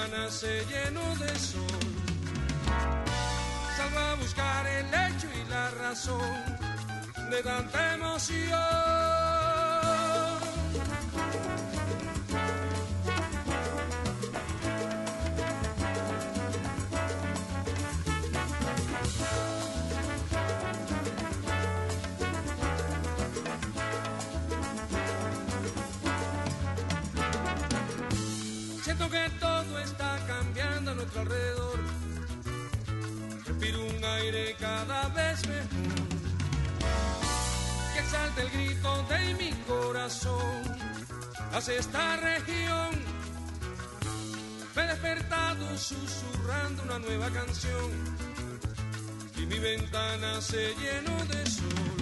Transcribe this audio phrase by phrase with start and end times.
[0.00, 1.66] Ventana se llenó de sol.
[3.76, 6.58] Salgo a buscar el hecho y la razón
[7.30, 9.29] de tanta emoción.
[45.80, 47.90] Susurrando una nueva canción
[49.34, 51.96] y mi ventana se llenó de sol.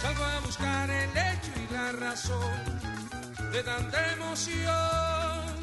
[0.00, 2.80] Salgo a buscar el hecho y la razón
[3.52, 5.60] de tanta emoción.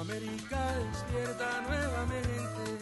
[0.00, 2.78] América despierta nuevamente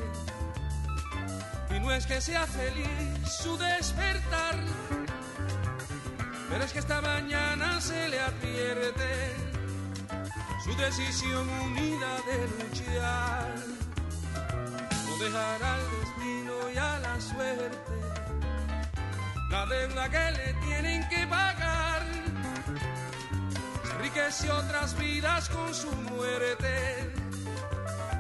[1.71, 4.57] y no es que sea feliz su despertar,
[6.49, 9.24] pero es que esta mañana se le advierte
[10.65, 13.55] su decisión unida de luchar.
[15.07, 17.93] No dejará al destino y a la suerte
[19.51, 22.03] la deuda que le tienen que pagar.
[23.93, 27.13] Enriqueció otras vidas con su muerte.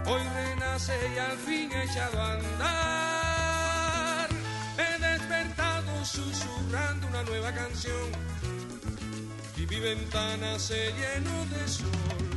[0.07, 4.29] Hoy renace y al fin echado a andar.
[4.77, 8.11] He despertado susurrando una nueva canción
[9.57, 12.34] y mi ventana se llenó de sol.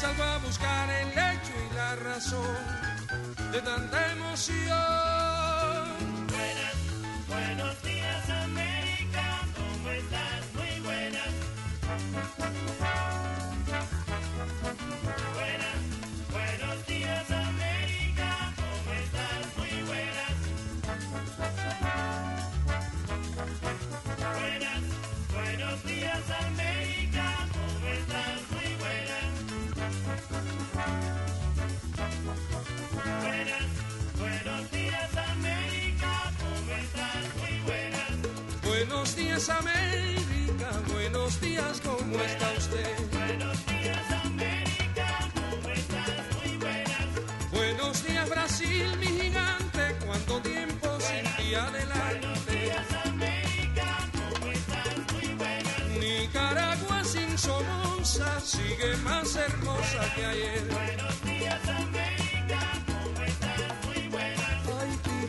[0.00, 2.56] Salgo a buscar el hecho y la razón
[3.50, 4.68] de tanta emoción.
[6.28, 6.76] Buenas,
[7.28, 7.87] buenos días
[38.88, 42.96] Buenos días América, buenos días, ¿cómo está usted?
[43.12, 46.36] Buenos días América, ¿cómo estás?
[46.42, 47.52] Muy buenas.
[47.52, 52.50] Buenos días Brasil, mi gigante, cuánto tiempo sin ti Buenos adelante.
[52.50, 55.12] días América, ¿cómo estás?
[55.12, 55.80] Muy buenas.
[56.00, 60.64] Nicaragua sin Somoza sigue más hermosa que ayer.
[60.72, 63.86] Buenos días América, ¿cómo estás?
[63.86, 64.66] Muy buenas.
[64.80, 65.26] Haití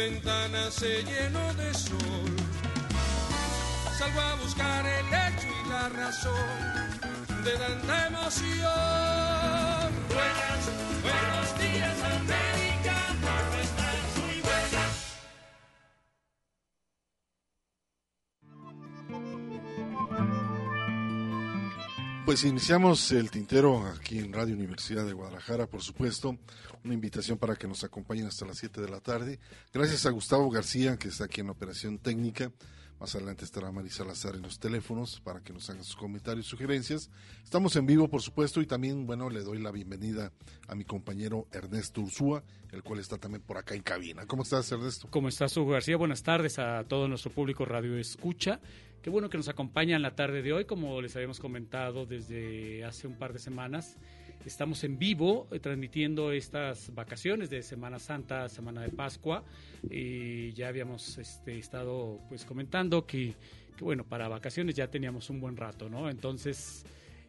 [0.00, 2.32] ventana se llenó de sol.
[3.98, 9.29] Salgo a buscar el hecho y la razón de tanta emoción.
[22.40, 26.38] Pues iniciamos el tintero aquí en Radio Universidad de Guadalajara, por supuesto.
[26.82, 29.38] Una invitación para que nos acompañen hasta las 7 de la tarde.
[29.74, 32.50] Gracias a Gustavo García, que está aquí en operación técnica.
[32.98, 36.48] Más adelante estará Marisa Salazar en los teléfonos para que nos hagan sus comentarios y
[36.48, 37.10] sugerencias.
[37.44, 40.32] Estamos en vivo, por supuesto, y también, bueno, le doy la bienvenida
[40.66, 44.24] a mi compañero Ernesto Ursúa, el cual está también por acá en cabina.
[44.26, 45.08] ¿Cómo estás, Ernesto?
[45.10, 45.98] ¿Cómo estás, Hugo García?
[45.98, 48.60] Buenas tardes a todo nuestro público Radio Escucha.
[49.02, 53.06] Qué bueno que nos acompañan la tarde de hoy, como les habíamos comentado desde hace
[53.06, 53.96] un par de semanas.
[54.44, 59.42] Estamos en vivo eh, transmitiendo estas vacaciones de Semana Santa, Semana de Pascua.
[59.90, 63.34] Y ya habíamos este, estado pues comentando que,
[63.76, 66.10] que, bueno, para vacaciones ya teníamos un buen rato, ¿no?
[66.10, 66.84] Entonces...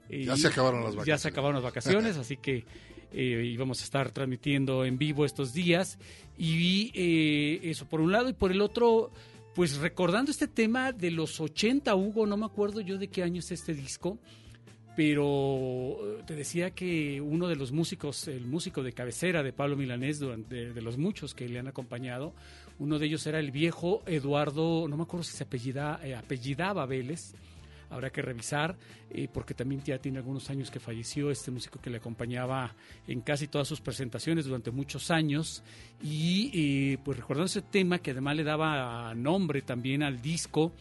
[0.09, 1.21] eh, Ya se acabaron las Ya vacaciones.
[1.21, 2.65] se acabaron las vacaciones, así que
[3.13, 5.97] eh, íbamos a estar transmitiendo en vivo estos días.
[6.37, 9.11] Y eh, eso por un lado, y por el otro,
[9.55, 13.39] pues recordando este tema de los 80, Hugo, no me acuerdo yo de qué año
[13.39, 14.17] es este disco,
[14.95, 19.75] pero eh, te decía que uno de los músicos, el músico de cabecera de Pablo
[19.75, 22.33] Milanés, de, de los muchos que le han acompañado,
[22.79, 27.33] uno de ellos era el viejo Eduardo, no me acuerdo si se eh, apellidaba Vélez,
[27.91, 28.77] habrá que revisar,
[29.09, 32.73] eh, porque también ya tiene algunos años que falleció este músico que le acompañaba
[33.07, 35.63] en casi todas sus presentaciones durante muchos años.
[36.01, 40.73] Y eh, pues recordando ese tema que además le daba nombre también al disco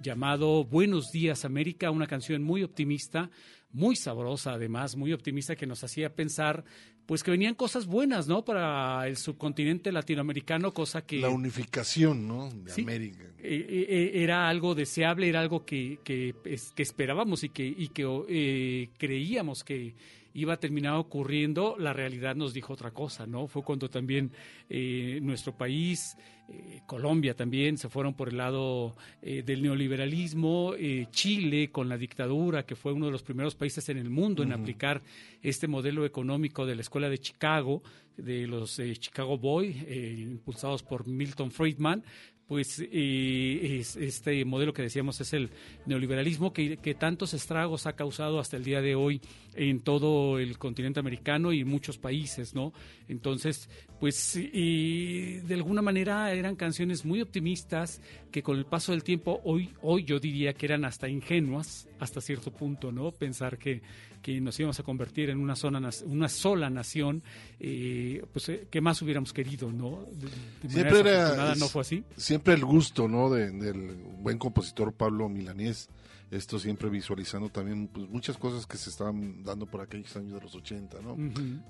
[0.00, 3.30] llamado Buenos Días América, una canción muy optimista,
[3.72, 6.64] muy sabrosa además, muy optimista que nos hacía pensar
[7.08, 8.44] pues que venían cosas buenas, ¿no?
[8.44, 12.50] Para el subcontinente latinoamericano, cosa que La unificación, ¿no?
[12.50, 12.82] De Sí.
[12.82, 13.24] América.
[13.42, 16.34] eh, eh, era algo deseable, era algo que, que,
[16.74, 19.94] que esperábamos y que, y que eh, creíamos que
[20.34, 23.46] iba a terminar ocurriendo, la realidad nos dijo otra cosa, ¿no?
[23.46, 24.32] Fue cuando también
[24.68, 26.16] eh, nuestro país,
[26.48, 31.98] eh, Colombia también, se fueron por el lado eh, del neoliberalismo, eh, Chile con la
[31.98, 35.02] dictadura, que fue uno de los primeros países en el mundo en aplicar
[35.42, 37.82] este modelo económico de la Escuela de Chicago,
[38.18, 42.04] de los eh, Chicago Boy, eh, impulsados por Milton Friedman,
[42.48, 45.50] pues es- este modelo que decíamos es el
[45.86, 49.20] neoliberalismo que, que tantos estragos ha causado hasta el día de hoy
[49.54, 52.72] en todo el continente americano y muchos países, ¿no?
[53.08, 53.68] Entonces,
[54.00, 58.00] pues de alguna manera eran canciones muy optimistas
[58.30, 62.20] que con el paso del tiempo hoy, hoy yo diría que eran hasta ingenuas hasta
[62.20, 63.10] cierto punto, ¿no?
[63.10, 63.82] Pensar que,
[64.28, 67.22] que nos íbamos a convertir en una, zona, una sola nación,
[67.58, 70.04] eh, pues eh, que más hubiéramos querido, ¿no?
[70.12, 72.04] De- de manera Siempre era- no fue así.
[72.14, 73.30] Siempre el gusto, ¿no?
[73.30, 75.88] De- del buen compositor Pablo Milanés.
[76.30, 80.40] Esto siempre visualizando también pues, muchas cosas que se estaban dando por aquellos años de
[80.42, 81.14] los 80, ¿no?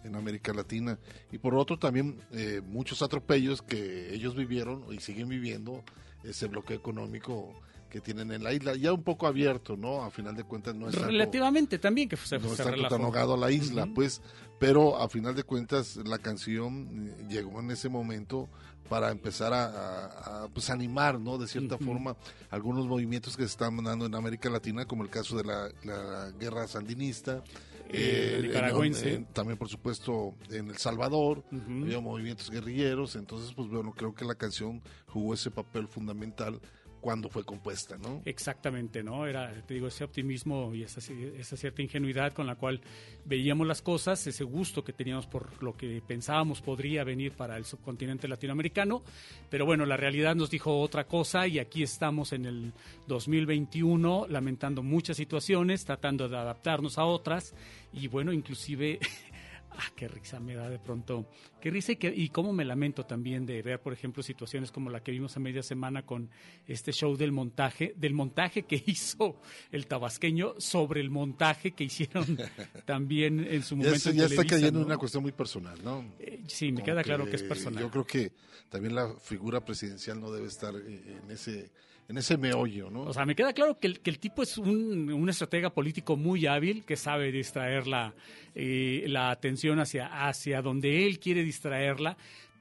[0.02, 0.98] En América Latina.
[1.30, 5.84] Y por otro también eh, muchos atropellos que ellos vivieron y siguen viviendo
[6.24, 7.54] ese bloqueo económico
[7.88, 8.74] que tienen en la isla.
[8.76, 10.02] Ya un poco abierto, ¿no?
[10.04, 12.94] A final de cuentas no es algo- Relativamente también que se, no se está relajó.
[12.96, 14.20] catalogado a la isla, pues,
[14.58, 18.48] pero a final de cuentas la canción eh, llegó en ese momento
[18.88, 21.36] para empezar a, a- a, pues, animar, ¿no?
[21.38, 22.16] De cierta forma,
[22.50, 26.30] algunos movimientos que se están dando en América Latina, como el caso de la, la
[26.38, 27.42] guerra sandinista.
[27.90, 29.14] Eh, en- nicaragüense.
[29.14, 34.26] en- también, por supuesto, en El Salvador, había movimientos guerrilleros, entonces, pues bueno, creo que
[34.26, 36.60] la canción jugó ese papel fundamental
[37.00, 38.22] cuando fue compuesta, ¿no?
[38.24, 39.26] Exactamente, ¿no?
[39.26, 41.00] Era, te digo, ese optimismo y esa,
[41.38, 42.80] esa cierta ingenuidad con la cual
[43.24, 47.64] veíamos las cosas, ese gusto que teníamos por lo que pensábamos podría venir para el
[47.64, 49.02] subcontinente latinoamericano,
[49.50, 52.72] pero bueno, la realidad nos dijo otra cosa y aquí estamos en el
[53.06, 57.54] 2021 lamentando muchas situaciones, tratando de adaptarnos a otras
[57.92, 58.98] y bueno, inclusive
[59.70, 61.26] ah, qué risa me da de pronto,
[61.60, 64.90] qué risa y, que, y cómo me lamento también de ver, por ejemplo, situaciones como
[64.90, 66.30] la que vimos a media semana con
[66.66, 69.40] este show del montaje, del montaje que hizo
[69.72, 72.38] el tabasqueño sobre el montaje que hicieron
[72.86, 74.10] también en su Ya, momento.
[74.10, 76.04] en ya está cayendo una cuestión muy personal, ¿no?
[76.18, 77.82] Eh, sí, me Como queda claro que es personal.
[77.82, 78.32] Yo creo que
[78.68, 81.70] también la figura presidencial no debe estar eh, en ese
[82.10, 83.02] en ese meollo, ¿no?
[83.02, 86.16] O sea, me queda claro que el, que el tipo es un, un estratega político
[86.16, 88.14] muy hábil que sabe distraer la,
[88.54, 92.16] eh, la atención hacia, hacia donde él quiere distraerla,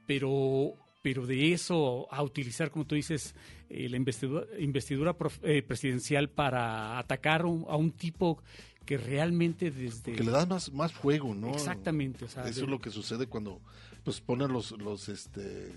[0.06, 3.34] pero, pero de eso a utilizar, como tú dices,
[3.70, 8.42] eh, la investidura, investidura prof- eh, presidencial para atacar un- a un tipo
[8.84, 10.12] que realmente desde...
[10.14, 11.50] que le das más más fuego, ¿no?
[11.50, 13.60] Exactamente, o sea, Eso de- es lo que sucede cuando
[14.02, 15.72] pues ponen los los este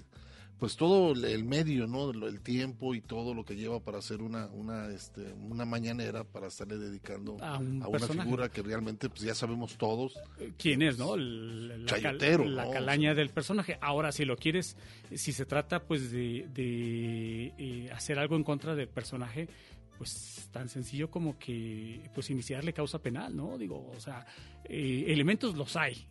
[0.61, 2.11] pues todo el- medio, ¿no?
[2.11, 6.47] El tiempo y todo lo que lleva para hacer una una este una mañanera para
[6.49, 10.13] estarle dedicando A un una figura que realmente pues ya sabemos todos.
[10.59, 11.15] quién es, ¿no?
[11.15, 12.71] El- La, cal- Chayotero, la ¿no?
[12.71, 13.79] calaña del personaje.
[13.81, 14.77] Ahora, si lo quieres,
[15.15, 19.49] si se trata pues de, de, eh, hacer algo en contra del personaje,
[19.97, 23.57] pues tan sencillo como que pues iniciarle causa penal, ¿no?
[23.57, 24.27] Digo, o sea,
[24.65, 26.05] eh, elementos los hay.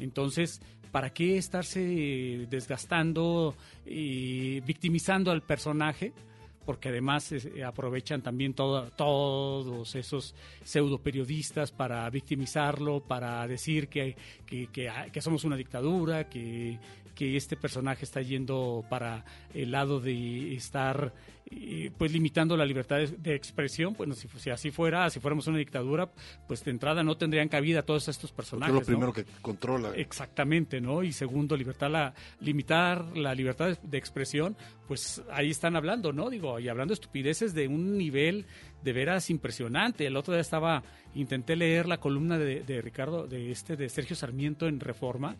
[0.00, 0.60] Entonces,
[0.92, 6.12] ¿para qué estarse desgastando y victimizando al personaje?
[6.64, 10.34] Porque además eh, aprovechan también todo- todos esos
[10.64, 14.68] pseudo periodistas para victimizarlo, para decir que, que,
[15.12, 16.78] que somos una dictadura, que,
[17.16, 21.12] que este personaje está yendo para el lado de estar
[21.50, 23.94] eh, pues limitando la libertad de, de expresión.
[23.94, 26.10] Bueno, si, si así fuera, si fuéramos una dictadura,
[26.46, 28.74] pues de entrada no tendrían cabida todos estos Porque personajes.
[28.74, 28.86] es lo ¿no?
[28.86, 29.92] primero que controla.
[29.96, 31.02] Exactamente, ¿no?
[31.02, 34.56] Y segundo, libertad la, limitar la libertad de, de expresión,
[34.86, 36.28] pues ahí están hablando, ¿no?
[36.28, 38.44] Digo, y hablando estupideces de un nivel
[38.84, 40.06] de veras impresionante.
[40.06, 40.82] El otro día estaba,
[41.14, 45.36] intenté leer la columna de, de Ricardo, de este, de Sergio Sarmiento en Reforma,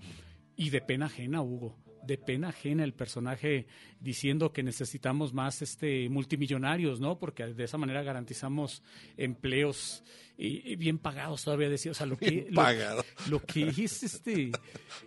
[0.56, 1.76] y de pena ajena, Hugo.
[2.06, 3.66] De pena ajena el personaje
[4.00, 7.18] diciendo que necesitamos más este multimillonarios, ¿no?
[7.18, 8.82] Porque de esa manera garantizamos
[9.16, 10.04] empleos
[10.38, 12.62] y, y bien pagados todavía decía, o sea, lo que lo-
[13.28, 14.52] lo que es este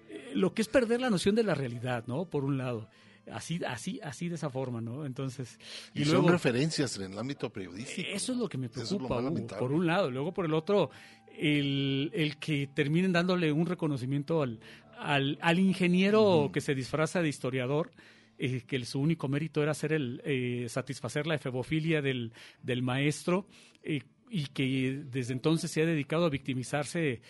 [0.10, 2.25] eh, lo que es perder la noción de la realidad, ¿no?
[2.29, 2.89] Por un lado.
[3.32, 5.06] Así, así, así de esa forma, ¿no?
[5.06, 5.60] Entonces,
[5.94, 8.10] Y, y, son referencias en el ámbito periodístico.
[8.12, 10.10] eso es lo que me es preocupa, Hugo, por un lado.
[10.10, 10.89] Luego, por el otro,
[11.38, 14.60] el, el que terminen dándole un reconocimiento al,
[15.00, 17.91] al, al ingeniero que se disfraza de historiador,
[18.38, 22.32] eh, que su único mérito era hacer el, eh, satisfacer la efebofilia del,
[22.63, 23.48] del maestro,
[23.84, 27.22] eh, y que desde entonces se ha dedicado a victimizarse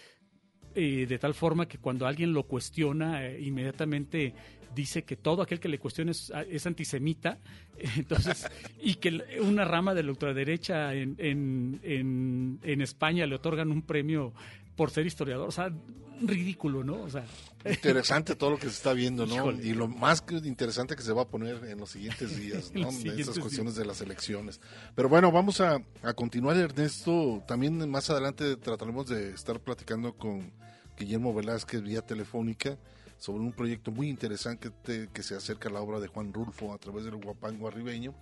[0.76, 4.34] eh, de tal forma que cuando alguien lo cuestiona, inmediatamente
[4.76, 7.40] dice que todo aquel que le cuestione es, es antisemita,
[7.98, 8.48] entonces,
[8.82, 13.82] y que una rama de la ultraderecha en, en, en, en España le otorgan un
[13.82, 14.34] premio
[14.80, 15.74] por ser historiador, o sea,
[16.22, 17.02] ridículo, ¿no?
[17.02, 17.26] O sea,
[17.66, 19.36] Interesante todo lo que se está viendo, ¿no?
[19.36, 19.68] Híjole.
[19.68, 22.90] Y lo más interesante que se va a poner en los siguientes días, ¿no?
[22.90, 24.62] siguientes estas cuestiones de las elecciones.
[24.96, 27.44] Pero bueno, vamos a, a continuar, Ernesto.
[27.46, 30.54] También más adelante trataremos de estar platicando con
[30.98, 32.78] Guillermo Velázquez vía telefónica
[33.18, 36.74] sobre un proyecto muy interesante que, que se acerca a la obra de Juan Rulfo
[36.74, 38.16] a través del Guapango arribeño.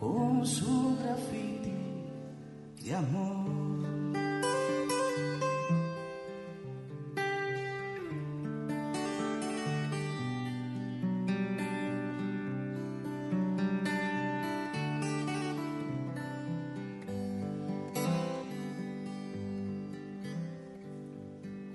[0.00, 1.74] Con su grafiti
[2.82, 3.50] de amor.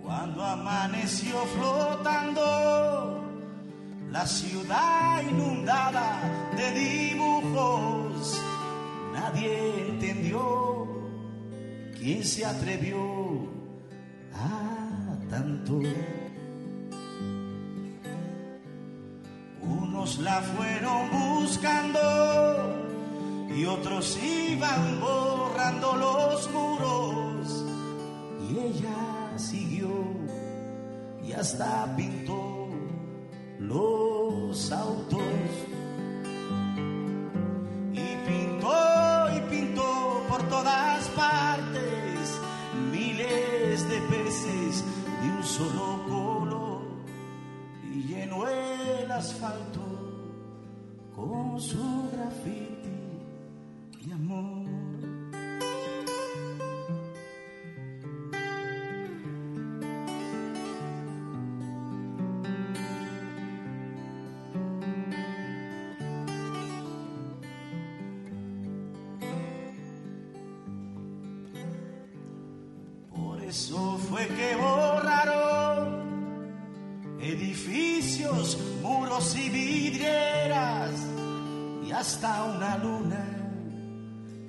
[0.04, 3.24] Cuando amaneció flotando
[4.10, 6.72] la ciudad inundada de
[12.06, 13.00] quién se atrevió
[14.32, 15.82] a tanto.
[19.60, 22.00] Unos la fueron buscando
[23.58, 27.66] y otros iban borrando los muros
[28.52, 29.90] y ella siguió
[31.28, 32.70] y hasta pintó
[33.58, 35.25] los autos.
[73.56, 76.04] Eso fue que borraron
[77.22, 80.92] edificios, muros y vidrieras
[81.88, 83.26] y hasta una luna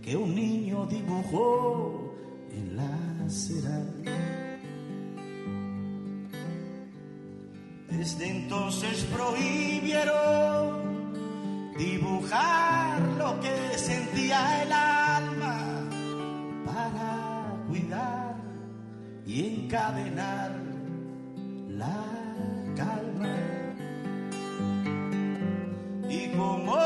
[0.03, 2.17] que un niño dibujó
[2.51, 2.91] en la
[3.25, 3.81] acera.
[7.89, 10.15] Desde entonces prohibieron
[11.79, 14.96] dibujar lo que sentía el alma
[19.37, 20.51] y encadenar
[21.69, 22.03] la
[22.75, 23.37] calma.
[26.09, 26.77] Y como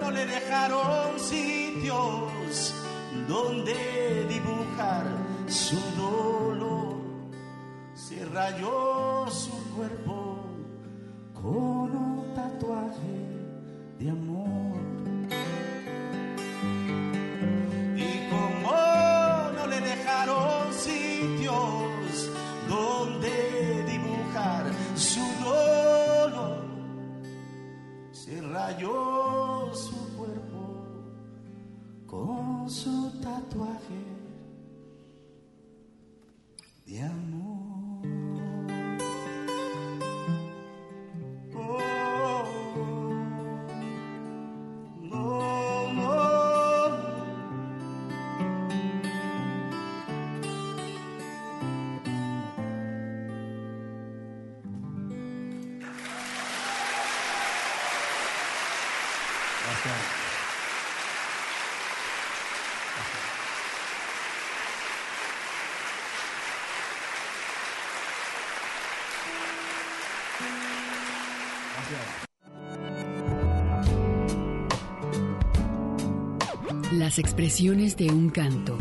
[0.00, 2.72] no le dejaron sitios
[3.26, 5.06] donde dibujar
[5.48, 6.98] su dolor,
[7.94, 10.38] se rayó su cuerpo
[11.34, 13.18] con un tatuaje
[13.98, 14.91] de amor.
[77.12, 78.78] Las expresiones de un canto.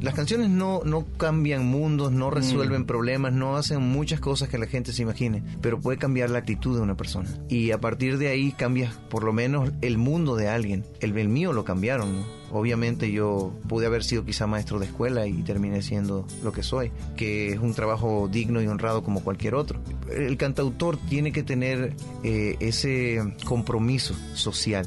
[0.00, 4.68] Las canciones no, no cambian mundos, no resuelven problemas, no hacen muchas cosas que la
[4.68, 7.28] gente se imagine, pero puede cambiar la actitud de una persona.
[7.48, 10.84] Y a partir de ahí cambias por lo menos el mundo de alguien.
[11.00, 12.42] El, el mío lo cambiaron, ¿no?
[12.52, 16.92] Obviamente yo pude haber sido quizá maestro de escuela y terminé siendo lo que soy,
[17.16, 19.80] que es un trabajo digno y honrado como cualquier otro.
[20.10, 24.86] El cantautor tiene que tener eh, ese compromiso social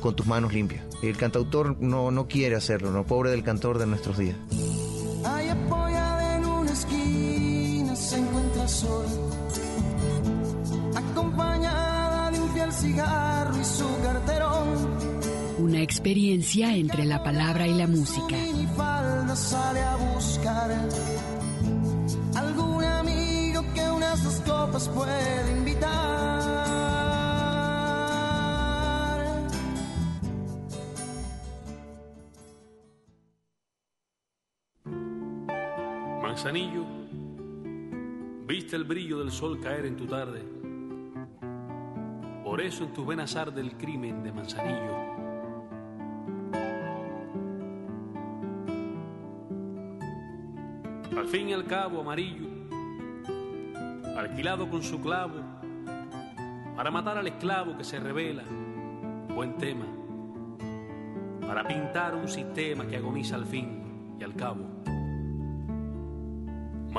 [0.00, 0.82] con tus manos limpias.
[1.02, 4.36] El cantautor no, no quiere hacerlo, no pobre del cantor de nuestros días.
[5.24, 9.06] Ahí apoyada en una esquina se encuentra sol,
[10.94, 15.10] acompañada de un fiel cigarro y su carterón.
[15.58, 18.36] Una experiencia entre la palabra y la música.
[18.36, 20.70] Y falda sale a buscar
[22.34, 26.69] algún amigo que unas dos copas puede invitar.
[36.42, 36.86] Manzanillo,
[38.46, 40.42] viste el brillo del sol caer en tu tarde.
[42.42, 44.96] Por eso en tus venas arde el crimen de Manzanillo.
[51.14, 52.48] Al fin y al cabo, amarillo,
[54.16, 55.42] alquilado con su clavo,
[56.74, 58.44] para matar al esclavo que se revela,
[59.34, 59.84] buen tema,
[61.46, 64.69] para pintar un sistema que agoniza al fin y al cabo.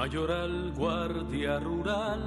[0.01, 2.23] Mayoral Guardia Rural.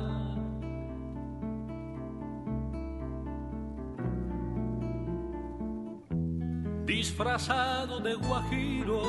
[6.85, 9.03] Disfrazado de guajiro.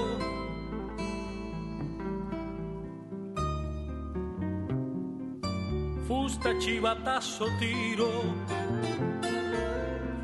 [6.07, 8.09] Fusta chivatazo tiro.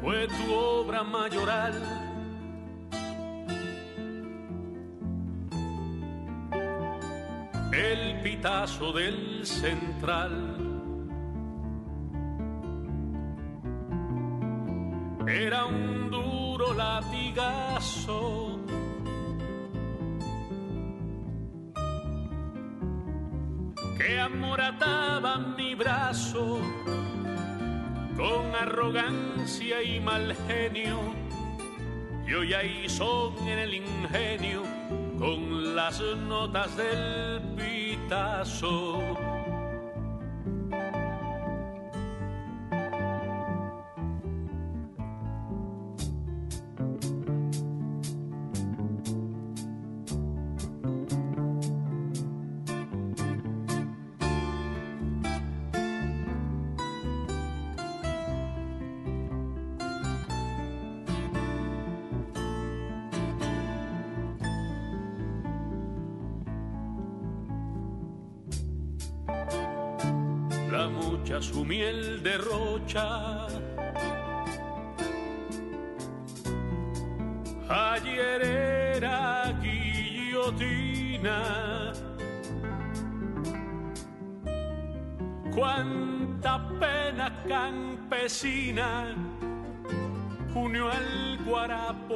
[0.01, 2.10] Fue tu obra mayoral.
[8.61, 10.55] Del central.
[15.27, 18.59] Era un duro latigazo.
[23.97, 26.59] que amorataba mi brazo
[28.15, 30.99] con arrogancia y mal genio.
[32.27, 34.61] Y hoy ahí son en el ingenio
[35.17, 37.50] con las notas del
[38.11, 39.30] pitazo.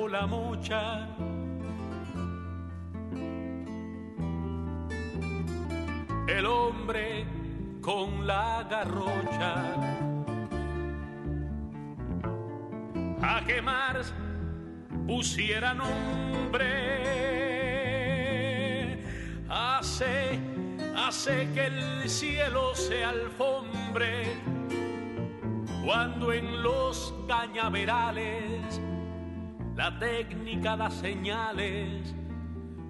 [0.10, 1.08] La mocha.
[6.28, 7.26] El hombre
[7.82, 9.54] con la garrocha
[13.22, 14.02] a quemar
[15.08, 16.65] pusiera nombre
[19.48, 20.39] hace
[20.98, 24.34] hace que el cielo se alfombre
[25.86, 28.82] cuando en los cañaverales
[29.75, 32.15] la técnica da señales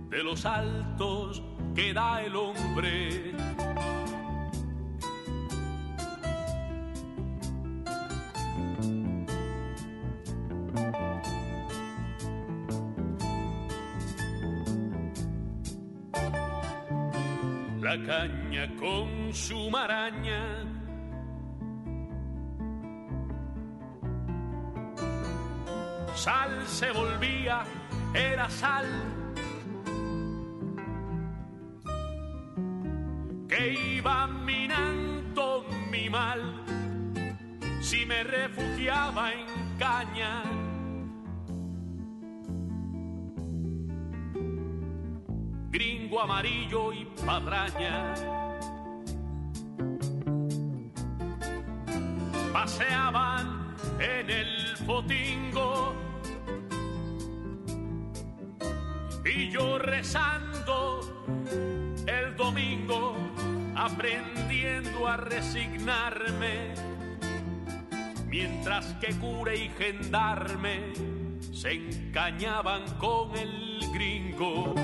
[0.10, 1.42] de los altos
[1.74, 3.34] que da el hombre
[17.82, 20.85] la caña con su maraña.
[26.16, 27.64] Sal se volvía,
[28.14, 28.88] era sal.
[33.48, 36.64] Que iba minando mi mal
[37.82, 39.46] si me refugiaba en
[39.78, 40.44] caña.
[45.76, 48.14] gringo amarillo y padraña.
[52.54, 55.55] Paseaban en el fotingo
[59.56, 61.24] yo rezando
[62.06, 63.16] el domingo,
[63.74, 66.74] aprendiendo a resignarme,
[68.28, 70.92] mientras que cura y gendarme
[71.54, 74.76] se encañaban con el gringo.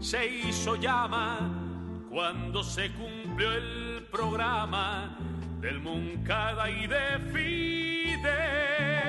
[0.00, 1.38] Se hizo llama
[2.10, 5.16] cuando se cumplió el programa
[5.60, 9.01] del Moncada y de Fidel.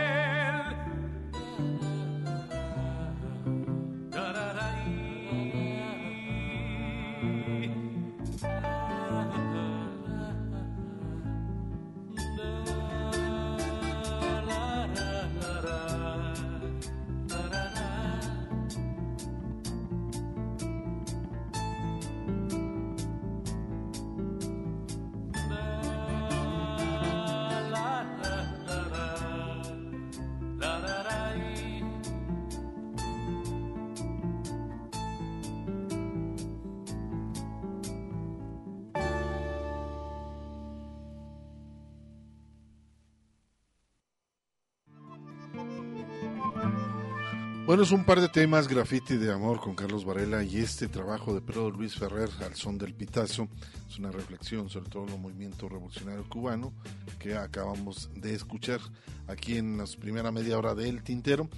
[47.74, 51.34] Bueno, es un par de temas, graffiti de amor con Carlos Varela y este trabajo
[51.34, 53.48] de Pedro Luis Ferrer al son del pitazo.
[53.90, 56.72] Es una reflexión sobre todo el movimiento revolucionario cubano
[57.18, 58.80] que acabamos de escuchar
[59.26, 61.50] aquí en la primera media hora del Tintero.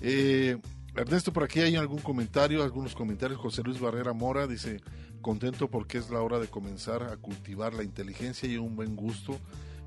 [0.00, 0.58] Eh,
[0.94, 3.40] Ernesto, por aquí hay algún comentario, algunos comentarios.
[3.40, 4.80] José Luis Barrera Mora dice,
[5.22, 9.40] contento porque es la hora de comenzar a cultivar la inteligencia y un buen gusto.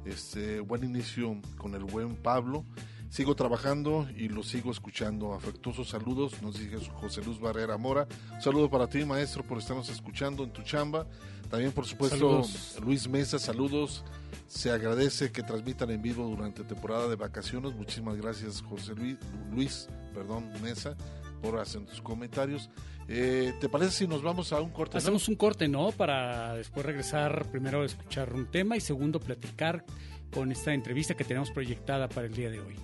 [0.04, 2.66] Este, buen inicio con el buen Pablo.
[3.10, 5.34] Sigo trabajando y lo sigo escuchando.
[5.34, 8.08] Afectuosos saludos, nos dice José Luz Barrera Mora.
[8.34, 11.08] Un saludo para ti, maestro, por estarnos escuchando en tu chamba.
[11.50, 12.78] También, por supuesto, Saludos.
[12.84, 14.04] Luis Mesa, saludos.
[14.48, 17.74] Se agradece que transmitan en vivo durante temporada de vacaciones.
[17.74, 19.18] Muchísimas gracias, José Luis,
[19.52, 20.98] Luis perdón, Mesa,
[21.42, 22.70] por hacer tus comentarios.
[23.08, 24.96] Eh, ¿Te parece si nos vamos a un corte?
[24.96, 24.98] no?
[24.98, 25.92] Hacemos un corte, ¿no?
[25.92, 29.86] Para después regresar, primero a escuchar un tema y segundo platicar
[30.32, 32.76] con esta entrevista que tenemos proyectada para el día de hoy.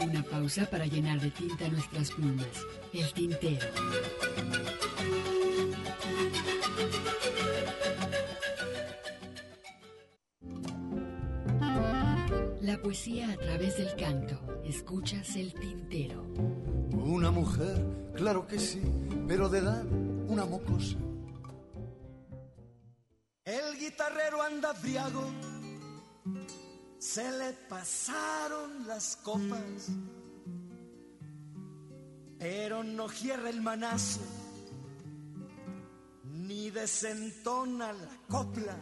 [0.00, 2.46] Una pausa para llenar de tinta nuestras plumas.
[2.92, 3.66] El tintero.
[12.62, 14.40] La poesía a través del canto.
[14.64, 16.22] Escuchas el tintero.
[16.92, 18.80] Una mujer, claro que sí,
[19.26, 19.84] pero de edad
[20.28, 20.96] una mocosa.
[23.44, 25.30] El guitarrero anda briago,
[26.98, 29.90] se le pasaron las copas,
[32.38, 34.20] pero no cierra el manazo,
[36.24, 38.78] ni desentona la copla.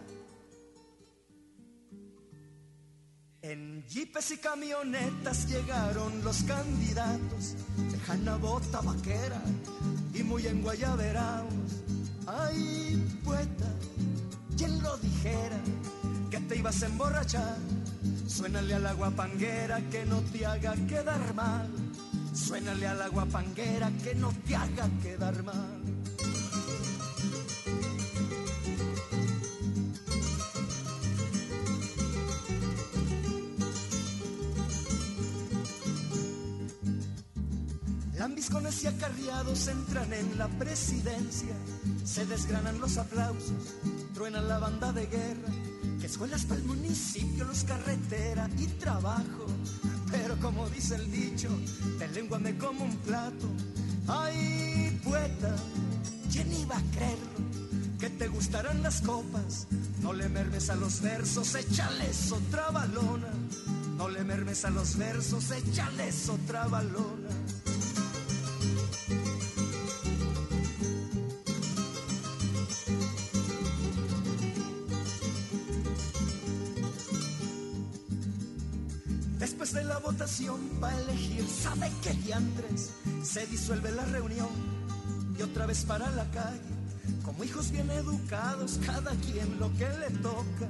[3.42, 9.42] En jeepes y camionetas llegaron los candidatos, de bota vaquera
[10.14, 11.52] y muy enguayaberados.
[12.28, 13.66] Ay, poeta,
[14.56, 15.60] ¿quién lo dijera
[16.30, 17.56] que te ibas a emborrachar?
[18.26, 18.94] Suénale a la
[19.90, 21.68] que no te haga quedar mal.
[22.34, 23.08] Suénale a la
[24.02, 25.80] que no te haga quedar mal.
[38.32, 41.54] Lambiscones y acarreados entran en la presidencia,
[42.02, 43.74] se desgranan los aplausos,
[44.14, 45.52] truena la banda de guerra,
[46.00, 49.46] que escuelas para el municipio, los carretera y trabajo.
[50.10, 51.50] Pero como dice el dicho,
[51.98, 53.50] de lengua me como un plato.
[54.08, 55.54] Ay, poeta,
[56.32, 57.98] ¿quién iba a creerlo?
[58.00, 59.66] Que te gustarán las copas,
[60.00, 63.28] no le mermes a los versos, échales otra balona.
[63.98, 67.28] No le mermes a los versos, échales otra balona.
[80.02, 82.90] Votación para elegir, sabe que diantres
[83.22, 84.50] se disuelve la reunión
[85.38, 86.60] y otra vez para la calle.
[87.24, 90.68] Como hijos bien educados, cada quien lo que le toca.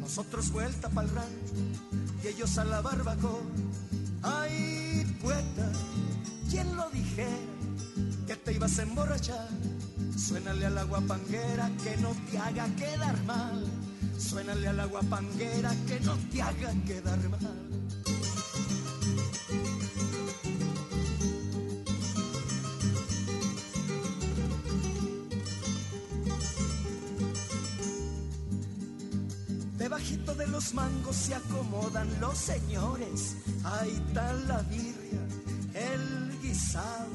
[0.00, 1.54] Nosotros vuelta para el rancho
[2.22, 3.40] y ellos a la barbacoa.
[4.22, 5.72] Ay, poeta,
[6.50, 7.30] ¿quién lo dijera
[8.26, 9.48] que te ibas a emborrachar?
[10.16, 13.64] Suénale al agua panguera que no te haga quedar mal.
[14.18, 17.81] Suénale al agua panguera que no te haga quedar mal.
[30.52, 33.36] Los mangos se acomodan los señores.
[33.64, 35.22] Ahí está la birria,
[35.72, 37.08] el guisado,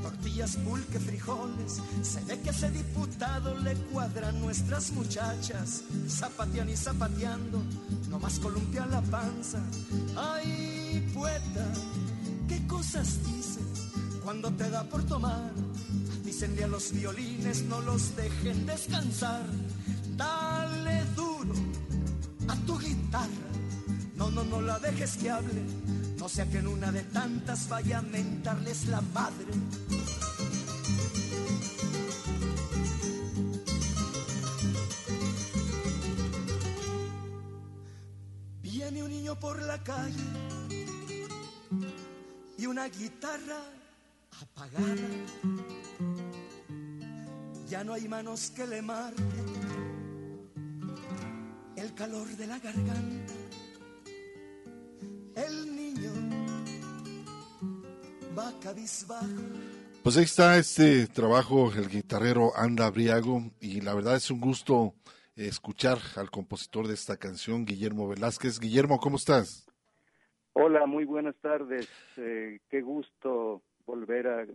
[0.00, 1.82] tortillas, pulque, frijoles.
[2.02, 5.82] Se ve que ese diputado le cuadran nuestras muchachas.
[6.08, 7.60] Zapatean y zapateando,
[8.08, 9.58] nomás columpia la panza.
[10.16, 11.66] Ay, poeta,
[12.48, 13.90] ¿qué cosas dices
[14.22, 15.50] cuando te da por tomar?
[16.24, 19.44] Dícenle a los violines, no los dejen descansar.
[20.16, 20.43] Dale duro a
[22.66, 23.48] tu guitarra.
[24.16, 25.62] No, no, no la dejes que hable.
[26.18, 29.46] No sea que en una de tantas vaya a mentarles la madre.
[38.62, 40.24] Viene un niño por la calle
[42.56, 43.60] y una guitarra
[44.40, 45.08] apagada.
[47.68, 49.63] Ya no hay manos que le marquen
[51.94, 53.34] el calor de la garganta.
[55.36, 56.12] El niño
[58.36, 59.26] va cabizbajo.
[60.02, 64.94] Pues ahí está este trabajo, el guitarrero Anda Briago, y la verdad es un gusto
[65.36, 68.60] escuchar al compositor de esta canción, Guillermo Velázquez.
[68.60, 69.66] Guillermo, ¿cómo estás?
[70.52, 71.88] Hola, muy buenas tardes.
[72.16, 74.46] Eh, qué gusto volver a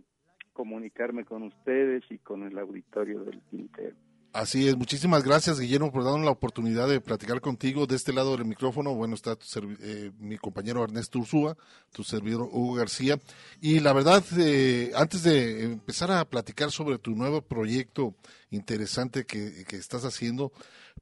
[0.52, 3.96] comunicarme con ustedes y con el auditorio del Quintero.
[4.32, 8.36] Así es, muchísimas gracias Guillermo por darnos la oportunidad de platicar contigo de este lado
[8.36, 8.94] del micrófono.
[8.94, 9.44] Bueno, está tu
[9.80, 11.56] eh, mi compañero Ernesto Ursúa,
[11.92, 13.18] tu servidor Hugo García.
[13.60, 18.14] Y la verdad, eh, antes de empezar a platicar sobre tu nuevo proyecto
[18.50, 20.52] interesante que, que estás haciendo,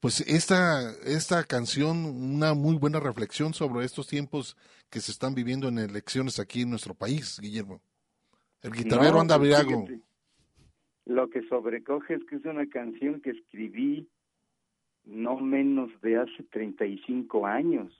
[0.01, 4.57] pues esta, esta canción, una muy buena reflexión sobre estos tiempos
[4.89, 7.83] que se están viviendo en elecciones aquí en nuestro país, Guillermo.
[8.63, 9.87] El guitarrero No, anda pues, briago.
[9.87, 10.08] fíjate,
[11.09, 14.07] Lo que sobrecoge es que es una canción que escribí
[15.07, 17.91] no menos de hace 35 años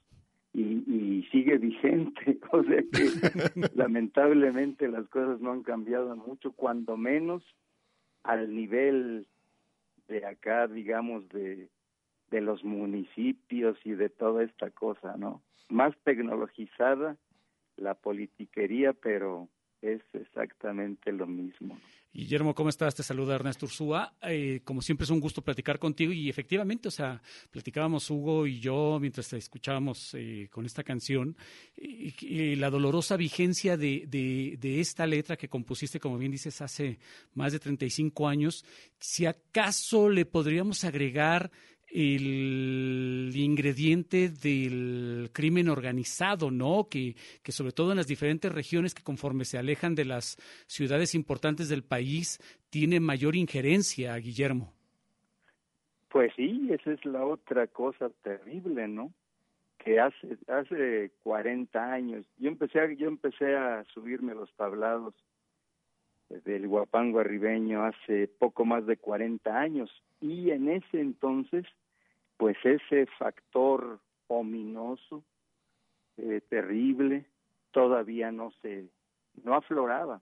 [0.53, 2.39] y, y sigue vigente.
[2.53, 7.43] O sea que lamentablemente las cosas no han cambiado mucho, cuando menos
[8.25, 9.27] al nivel
[10.07, 11.71] de acá, digamos, de,
[12.31, 15.41] de los municipios y de toda esta cosa, ¿no?
[15.71, 17.17] Más tecnologizada
[17.77, 19.49] la politiquería, pero
[19.83, 21.79] es exactamente lo mismo.
[22.13, 22.95] Guillermo, ¿cómo estás?
[22.95, 24.15] Te saluda Ernesto Ursúa.
[24.23, 28.61] Eh, como siempre es un gusto platicar contigo y efectivamente, o sea, platicábamos Hugo y
[28.61, 31.37] yo mientras te escuchábamos eh, con esta canción
[31.77, 36.61] y, y la dolorosa vigencia de, de, de esta letra que compusiste, como bien dices,
[36.61, 36.99] hace
[37.35, 38.65] más de 35 años.
[38.99, 41.51] Si acaso le podríamos agregar
[41.91, 46.89] el ingrediente del crimen organizado, ¿no?
[46.91, 51.15] Que, que sobre todo en las diferentes regiones que conforme se alejan de las ciudades
[51.15, 52.39] importantes del país,
[52.71, 54.73] tiene mayor injerencia, Guillermo.
[56.11, 59.13] Pues sí, esa es la otra cosa terrible, ¿no?
[59.79, 65.15] Que hace hace 40 años, yo empecé a, yo empecé a subirme los tablados
[66.29, 71.65] del Guapango arribeño hace poco más de 40 años y en ese entonces
[72.37, 75.25] pues ese factor ominoso
[76.17, 77.25] eh, terrible
[77.73, 78.89] todavía no se
[79.45, 80.21] no afloraba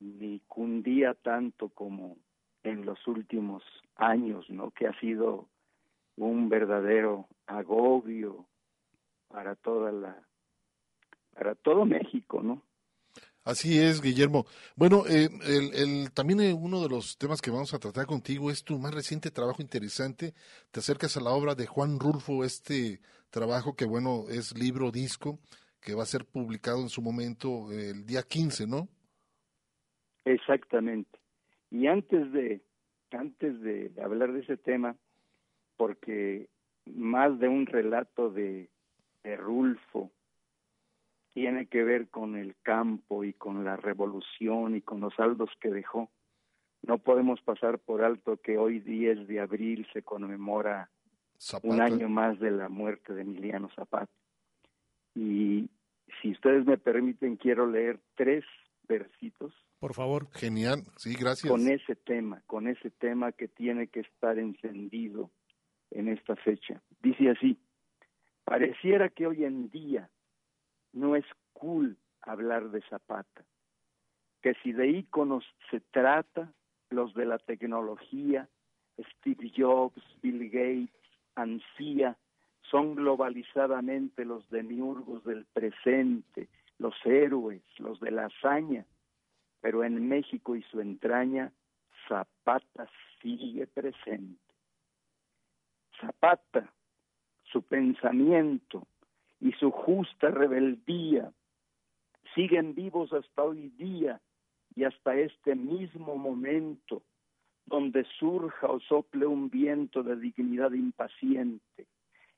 [0.00, 2.16] ni cundía tanto como
[2.62, 3.62] en los últimos
[3.96, 4.70] años, ¿no?
[4.72, 5.48] Que ha sido
[6.16, 8.44] un verdadero agobio
[9.28, 10.22] para toda la
[11.34, 12.62] para todo México, ¿no?
[13.46, 14.44] Así es, Guillermo.
[14.74, 18.64] Bueno, eh, el, también eh, uno de los temas que vamos a tratar contigo es
[18.64, 20.34] tu más reciente trabajo interesante.
[20.72, 22.98] Te acercas a la obra de Juan Rulfo, este
[23.30, 25.38] trabajo que, bueno, es libro disco,
[25.80, 28.88] que va a ser publicado en su momento eh, el día 15, ¿no?
[30.24, 31.16] Exactamente.
[31.70, 32.60] Y antes de
[33.12, 34.96] antes de hablar de ese tema,
[35.76, 36.48] porque
[36.84, 38.68] más de un relato de
[39.38, 40.10] Rulfo
[41.36, 45.68] tiene que ver con el campo y con la revolución y con los saldos que
[45.68, 46.10] dejó.
[46.80, 50.88] No podemos pasar por alto que hoy 10 de abril se conmemora
[51.62, 54.10] un año más de la muerte de Emiliano Zapata.
[55.14, 55.68] Y
[56.22, 58.42] si ustedes me permiten, quiero leer tres
[58.88, 59.52] versitos.
[59.78, 60.30] Por favor.
[60.32, 61.50] Genial, sí, gracias.
[61.50, 65.30] Con ese tema, con ese tema que tiene que estar encendido
[65.90, 66.80] en esta fecha.
[67.02, 67.58] Dice así,
[68.46, 70.08] pareciera que hoy en día
[70.96, 73.44] no es cool hablar de Zapata,
[74.42, 76.52] que si de íconos se trata,
[76.90, 78.48] los de la tecnología,
[78.98, 80.90] Steve Jobs, Bill Gates,
[81.34, 82.16] Ansía,
[82.62, 88.86] son globalizadamente los demiurgos del presente, los héroes, los de la hazaña,
[89.60, 91.52] pero en México y su entraña,
[92.08, 92.88] Zapata
[93.20, 94.40] sigue presente.
[96.00, 96.72] Zapata,
[97.44, 98.86] su pensamiento
[99.40, 101.32] y su justa rebeldía
[102.34, 104.20] siguen vivos hasta hoy día
[104.74, 107.02] y hasta este mismo momento
[107.66, 111.86] donde surja o sople un viento de dignidad impaciente,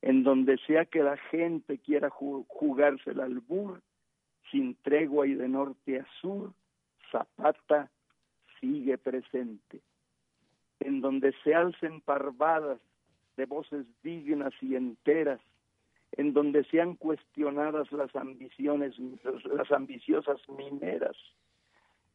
[0.00, 3.82] en donde sea que la gente quiera jugarse el albur,
[4.50, 6.52] sin tregua y de norte a sur,
[7.10, 7.90] Zapata
[8.60, 9.80] sigue presente.
[10.80, 12.80] En donde se alcen parvadas
[13.36, 15.40] de voces dignas y enteras,
[16.12, 18.94] en donde sean cuestionadas las ambiciones,
[19.44, 21.16] las ambiciosas mineras,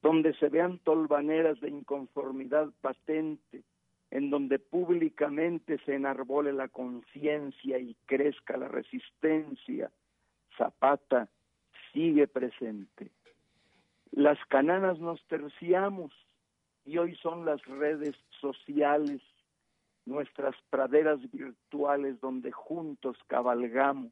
[0.02, 3.64] donde se vean tolvaneras de inconformidad patente,
[4.12, 9.89] en donde públicamente se enarbole la conciencia y crezca la resistencia,
[10.58, 11.30] Zapata
[11.91, 13.10] sigue presente.
[14.12, 16.12] Las cananas nos terciamos
[16.86, 19.22] y hoy son las redes sociales,
[20.06, 24.12] nuestras praderas virtuales donde juntos cabalgamos,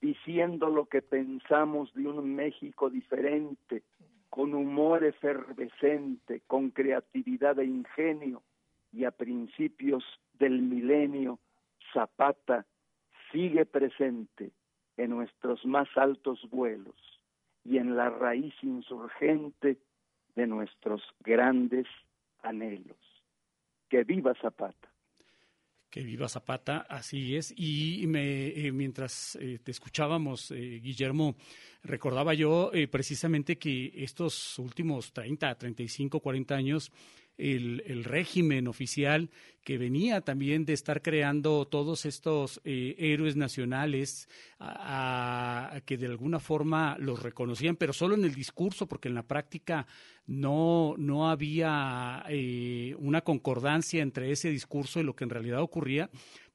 [0.00, 3.82] diciendo lo que pensamos de un México diferente,
[4.30, 8.42] con humor efervescente, con creatividad e ingenio,
[8.92, 10.04] y a principios
[10.38, 11.38] del milenio,
[11.92, 12.66] Zapata
[13.30, 14.52] sigue presente
[14.96, 16.94] en nuestros más altos vuelos
[17.64, 19.78] y en la raíz insurgente
[20.34, 21.86] de nuestros grandes
[22.42, 22.96] anhelos.
[23.88, 24.91] Que viva Zapata.
[25.92, 27.52] Que viva Zapata, así es.
[27.54, 31.36] Y me, eh, mientras eh, te escuchábamos, eh, Guillermo,
[31.82, 36.90] recordaba yo precisamente que estos últimos 30, 35, 40 años
[37.38, 39.30] el, régimen oficial
[39.64, 44.28] que venía también de estar creando todos estos eh, héroes nacionales
[44.58, 49.22] a, que de alguna forma los reconocían, pero solo en el discurso, porque en la
[49.22, 49.86] práctica
[50.26, 56.10] no, no había eh, una concordancia entre ese discurso y lo que en realidad ocurría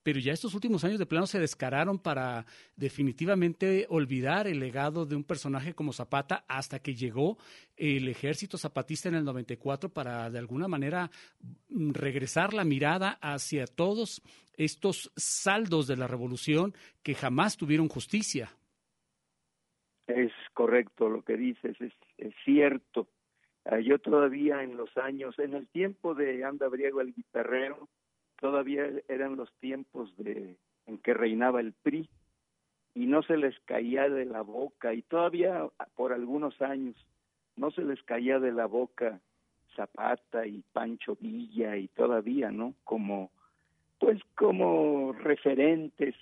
[0.07, 2.45] pero ya estos últimos años de plano se descararon para
[2.77, 7.37] definitivamente olvidar el legado de un personaje como Zapata hasta que llegó
[7.75, 11.11] el ejército zapatista en el 94 para de alguna manera
[11.67, 14.21] mm, regresar la mirada hacia todos
[14.53, 18.51] estos saldos de la revolución que jamás tuvieron justicia.
[20.07, 23.09] Es correcto lo que dices, es, cierto.
[23.65, 27.89] Ah, yo todavía en los años, en el tiempo de Anda Briego el Guitarrero,
[28.39, 32.09] todavía eran los tiempos de en que reinaba el PRI
[32.95, 36.95] y no se les caía de la boca y todavía por algunos años
[37.55, 39.19] no se les caía de la boca
[39.75, 42.73] Zapata y Pancho Villa y todavía, ¿no?
[42.83, 43.31] Como
[43.99, 46.15] pues como referentes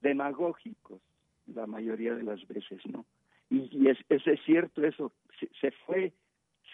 [0.00, 1.00] demagógicos
[1.46, 3.04] la mayoría de las veces, ¿no?
[3.50, 5.12] Y, es, es, cierto eso,
[5.60, 6.12] se fue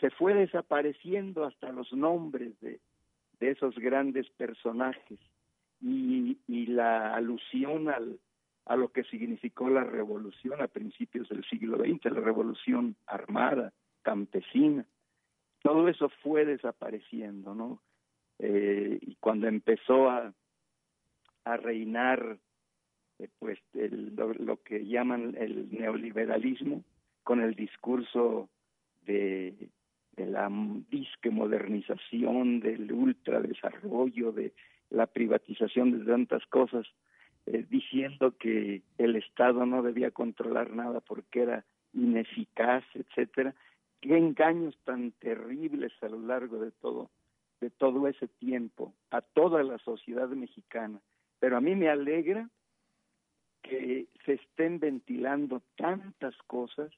[0.00, 2.80] se fue desapareciendo hasta los nombres de,
[3.40, 5.18] de esos grandes personajes
[5.80, 8.18] y, la alusión al,
[8.66, 13.72] a lo que significó la revolución a principios del siglo XX, la revolución armada,
[14.02, 14.86] campesina.
[15.62, 17.80] Todo eso fue desapareciendo, ¿no?
[18.38, 20.32] Eh, y cuando empezó a,
[21.44, 22.38] a reinar,
[23.18, 26.82] eh, pues, el, lo, que llaman el neoliberalismo,
[27.22, 28.48] con el discurso
[29.06, 29.70] de
[30.16, 30.48] de la
[30.90, 34.52] disque modernización, del ultradesarrollo, de
[34.90, 36.86] la privatización de tantas cosas,
[37.46, 43.54] eh, diciendo que el Estado no debía controlar nada porque era ineficaz, etcétera.
[44.00, 47.10] Qué engaños tan terribles a lo largo de todo
[47.60, 51.00] de todo ese tiempo a toda la sociedad mexicana.
[51.38, 52.50] Pero a mí me alegra
[53.62, 56.90] que se estén ventilando tantas cosas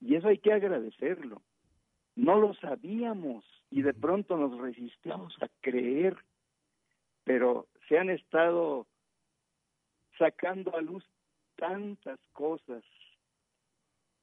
[0.00, 1.42] y eso hay que agradecerlo
[2.16, 6.16] no lo sabíamos y de pronto nos resistimos a creer,
[7.24, 8.86] pero se han estado
[10.18, 11.04] sacando a luz
[11.56, 12.82] tantas cosas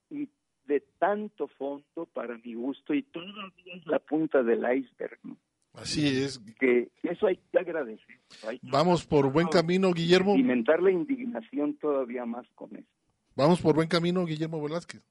[0.09, 0.29] y
[0.65, 5.19] de tanto fondo para mi gusto y todavía es la punta del iceberg.
[5.23, 5.37] ¿no?
[5.73, 6.39] Así es.
[6.59, 8.19] Que eso hay que agradecer.
[8.47, 10.33] Hay que Vamos por buen camino, Guillermo.
[10.33, 12.87] alimentar la indignación todavía más con eso.
[13.35, 15.01] Vamos por buen camino, Guillermo Velázquez.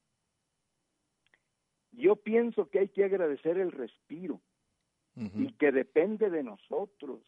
[1.99, 4.39] Yo pienso que hay que agradecer el respiro
[5.43, 7.19] y que depende de nosotros,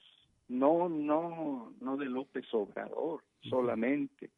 [0.47, 4.29] no, no, no de López Obrador solamente.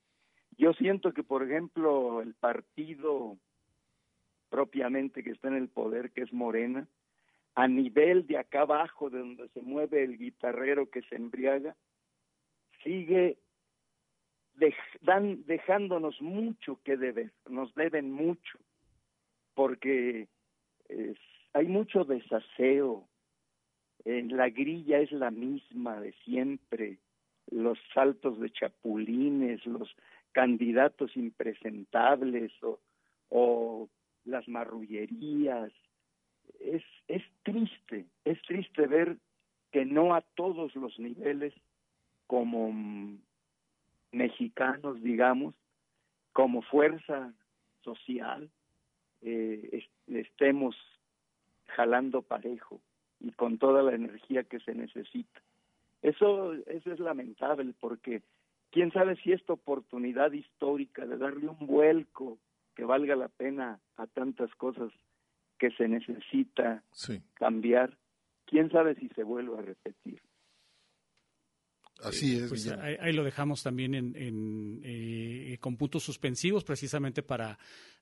[0.57, 3.37] Yo siento que, por ejemplo, el partido
[4.49, 6.87] propiamente que está en el poder, que es Morena,
[7.55, 11.75] a nivel de acá abajo, de donde se mueve el guitarrero que se embriaga,
[12.83, 13.37] sigue
[14.55, 18.57] dej- dan, dejándonos mucho que deber, nos deben mucho,
[19.53, 20.27] porque
[20.89, 21.17] es-
[21.53, 23.07] hay mucho desaseo,
[24.05, 26.97] en la grilla es la misma de siempre,
[27.51, 29.95] los saltos de chapulines, los
[30.31, 32.79] candidatos impresentables o,
[33.29, 33.89] o
[34.25, 35.71] las marrullerías.
[36.59, 39.17] Es, es triste, es triste ver
[39.71, 41.53] que no a todos los niveles,
[42.27, 42.73] como
[44.11, 45.55] mexicanos, digamos,
[46.31, 47.33] como fuerza
[47.83, 48.49] social,
[49.23, 50.75] eh, es- estemos
[51.67, 52.79] jalando parejo
[53.19, 55.41] y con toda la energía que se necesita.
[56.01, 58.21] Eso, eso es lamentable porque
[58.71, 62.37] quién sabe si esta oportunidad histórica de darle un vuelco
[62.75, 64.91] que valga la pena a tantas cosas
[65.57, 67.21] que se necesita Sí.
[67.35, 67.95] cambiar,
[68.45, 70.21] quién sabe si se vuelve a repetir.
[72.03, 72.49] Así es.
[72.49, 77.57] Pues ahí, ahí lo dejamos también en, en, eh, con puntos suspensivos, precisamente para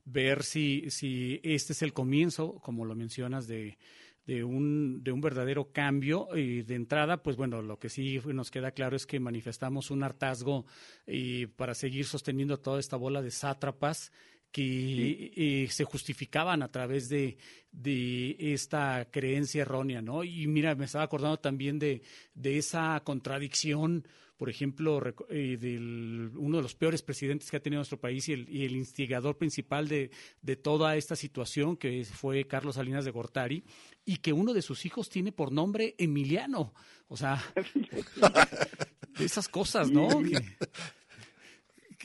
[0.06, 3.78] ver si, si este es el comienzo, como lo mencionas, de,
[4.26, 6.28] de, un, de un verdadero cambio.
[6.36, 10.04] Y de entrada, pues bueno, lo que sí nos queda claro es que manifestamos un
[10.04, 10.66] hartazgo
[11.06, 14.12] y para seguir sosteniendo toda esta bola de sátrapas
[14.52, 17.38] que eh, se justificaban a través de,
[17.72, 20.24] de esta creencia errónea, ¿no?
[20.24, 22.02] Y mira, me estaba acordando también de,
[22.34, 27.80] de esa contradicción, por ejemplo, eh, del uno de los peores presidentes que ha tenido
[27.80, 32.46] nuestro país y el, y el instigador principal de, de toda esta situación, que fue
[32.46, 33.64] Carlos Salinas de Gortari,
[34.04, 36.74] y que uno de sus hijos tiene por nombre Emiliano.
[37.08, 37.42] O sea,
[39.18, 40.10] de esas cosas, ¿no?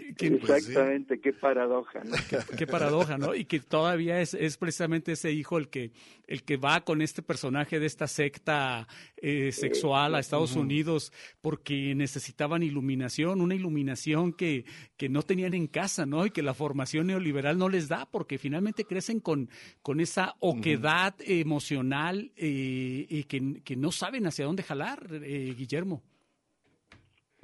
[0.16, 2.02] Que- que- Exactamente, qué paradoja.
[2.04, 2.14] ¿no?
[2.56, 3.34] qué paradoja, ¿no?
[3.34, 5.92] Y que todavía es, es precisamente ese hijo el que,
[6.26, 8.86] el que va con este personaje de esta secta
[9.16, 10.60] eh, sexual a Estados Ujú.
[10.60, 14.64] Unidos porque necesitaban iluminación, una iluminación que,
[14.96, 16.24] que no tenían en casa, ¿no?
[16.26, 19.48] Y que la formación neoliberal no les da porque finalmente crecen con,
[19.82, 26.02] con esa oquedad emocional eh, y que, que no saben hacia dónde jalar, eh, Guillermo.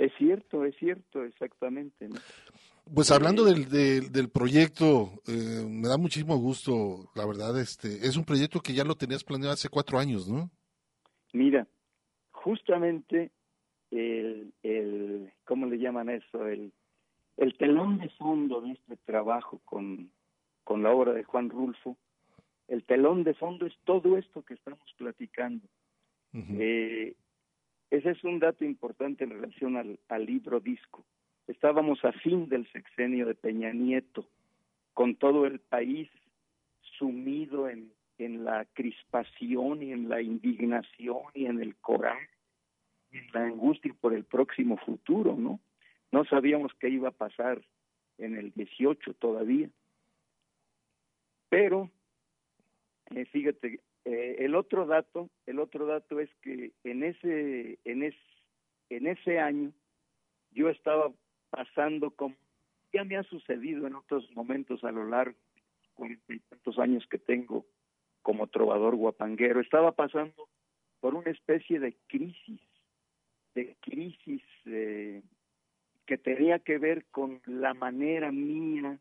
[0.02, 2.08] Es cierto, es cierto, exactamente.
[2.08, 2.16] ¿no?
[2.92, 8.16] Pues hablando del, del, del proyecto, eh, me da muchísimo gusto, la verdad, este, es
[8.16, 10.50] un proyecto que ya lo tenías planeado hace cuatro años, ¿no?
[11.32, 11.68] Mira,
[12.32, 13.30] justamente
[13.92, 16.48] el, el ¿cómo le llaman eso?
[16.48, 16.72] El,
[17.36, 20.10] el telón de fondo de este trabajo con,
[20.64, 21.96] con la obra de Juan Rulfo,
[22.66, 25.64] el telón de fondo es todo esto que estamos platicando.
[26.34, 27.14] Eh,
[27.92, 31.04] ese es un dato importante en relación al, libro disco.
[31.46, 34.26] Estábamos a fin del sexenio de Peña Nieto,
[34.94, 36.08] con todo el país
[36.98, 42.30] sumido en, la crispación y en la indignación y en el coraje,
[43.10, 45.60] en la angustia por el próximo futuro, ¿no?
[46.12, 47.60] No sabíamos qué iba a pasar
[48.16, 49.68] en el 18 todavía.
[51.50, 51.90] Pero,
[53.10, 58.14] eh, fíjate, eh, el otro dato, el otro dato es que en ese, en es,
[58.90, 59.72] en ese año
[60.50, 61.12] yo estaba
[61.50, 62.34] pasando como
[62.92, 65.38] ya me ha sucedido en otros momentos a lo largo
[65.98, 67.64] de tantos años que tengo
[68.22, 70.48] como trovador guapanguero, estaba pasando
[71.00, 72.60] por una especie de crisis,
[73.54, 75.22] de crisis eh,
[76.06, 78.98] que tenía que ver con la manera mía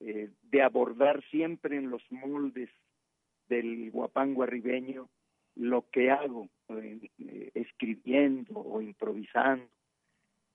[0.00, 2.70] eh, de abordar siempre en los moldes
[3.48, 5.08] del guapango arribeño
[5.56, 9.68] lo que hago, eh, eh, escribiendo o improvisando,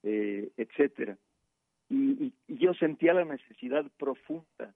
[0.04, 1.18] eh, etcétera.
[1.90, 4.74] Y, y- yo sentía la necesidad profunda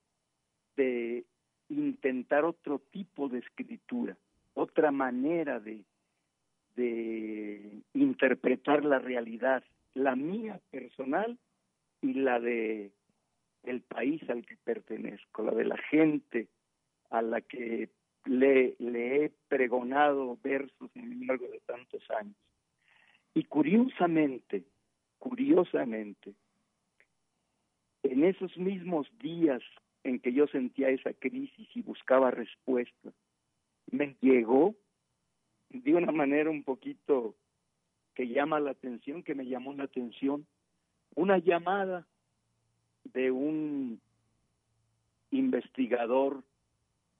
[0.76, 1.24] de
[1.68, 4.16] intentar otro tipo de escritura,
[4.54, 5.84] otra manera de,
[6.76, 9.62] de interpretar la realidad,
[9.94, 11.38] la mía personal
[12.00, 12.90] y la de
[13.62, 16.48] el país al que pertenezco, la de la gente
[17.10, 17.88] a la que
[18.24, 22.36] le, le he pregonado versos a lo largo de tantos años.
[23.34, 24.64] Y curiosamente,
[25.18, 26.34] curiosamente,
[28.02, 29.62] en esos mismos días
[30.04, 33.10] en que yo sentía esa crisis y buscaba respuesta,
[33.90, 34.74] me llegó
[35.70, 37.34] de una manera un poquito
[38.14, 40.46] que llama la atención, que me llamó la atención,
[41.14, 42.06] una llamada
[43.04, 44.00] de un
[45.30, 46.42] investigador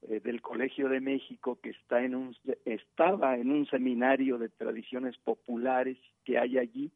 [0.07, 2.35] eh, del Colegio de México que está en un,
[2.65, 6.91] estaba en un seminario de tradiciones populares que hay allí,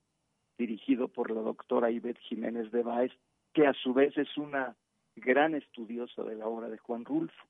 [0.57, 3.11] dirigido por la doctora Ivette Jiménez de Báez,
[3.53, 4.75] que a su vez es una
[5.15, 7.45] gran estudiosa de la obra de Juan Rulfo.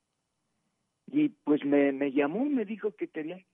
[1.06, 3.44] Y pues me, me llamó y me dijo que quería.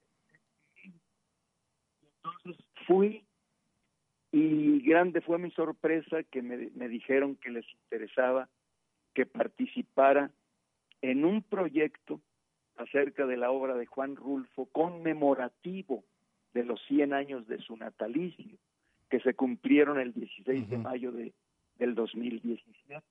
[2.23, 3.25] Entonces fui
[4.31, 8.49] y grande fue mi sorpresa que me, me dijeron que les interesaba
[9.15, 10.31] que participara
[11.11, 12.21] en un proyecto
[12.77, 16.05] acerca de la obra de Juan Rulfo conmemorativo
[16.53, 18.59] de los 100 años de su natalicio,
[19.09, 21.33] que se cumplieron el 16 de mayo de,
[21.77, 23.05] del 2017.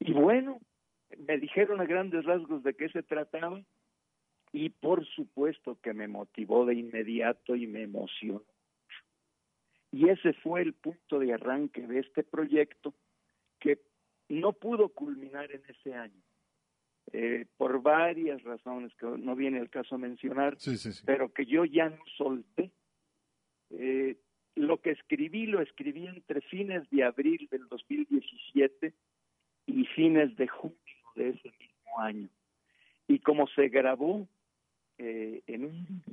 [0.00, 0.60] Y bueno,
[1.26, 3.62] me dijeron a grandes rasgos de qué se trataba
[4.52, 8.42] y por supuesto que me motivó de inmediato y me emocionó.
[9.90, 12.92] Y ese fue el punto de arranque de este proyecto
[13.58, 13.78] que
[14.30, 16.22] no pudo culminar en ese año.
[17.12, 20.56] Eh, por varias razones que no viene el caso a mencionar,
[21.04, 22.70] pero que yo ya no solté.
[23.70, 24.16] Eh,
[24.54, 28.92] lo que escribí lo escribí entre fines de abril del 2017
[29.66, 30.76] y fines de junio
[31.16, 32.28] de ese mismo año.
[33.08, 34.28] Y como se grabó
[34.98, 36.04] eh, en un,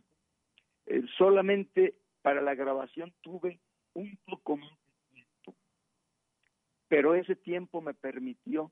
[0.85, 3.59] eh, solamente para la grabación tuve
[3.93, 4.71] un poco más
[6.87, 8.71] pero ese tiempo me permitió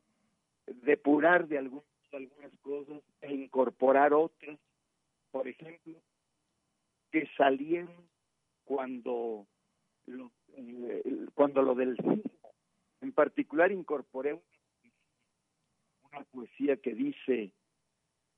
[0.68, 4.58] depurar de algunas, algunas cosas e incorporar otras,
[5.32, 6.02] por ejemplo,
[7.12, 8.10] que salieron
[8.64, 9.48] cuando
[10.06, 11.04] lo, eh,
[11.34, 11.98] cuando lo del
[13.02, 14.42] en particular incorporé
[16.12, 17.52] una poesía que dice,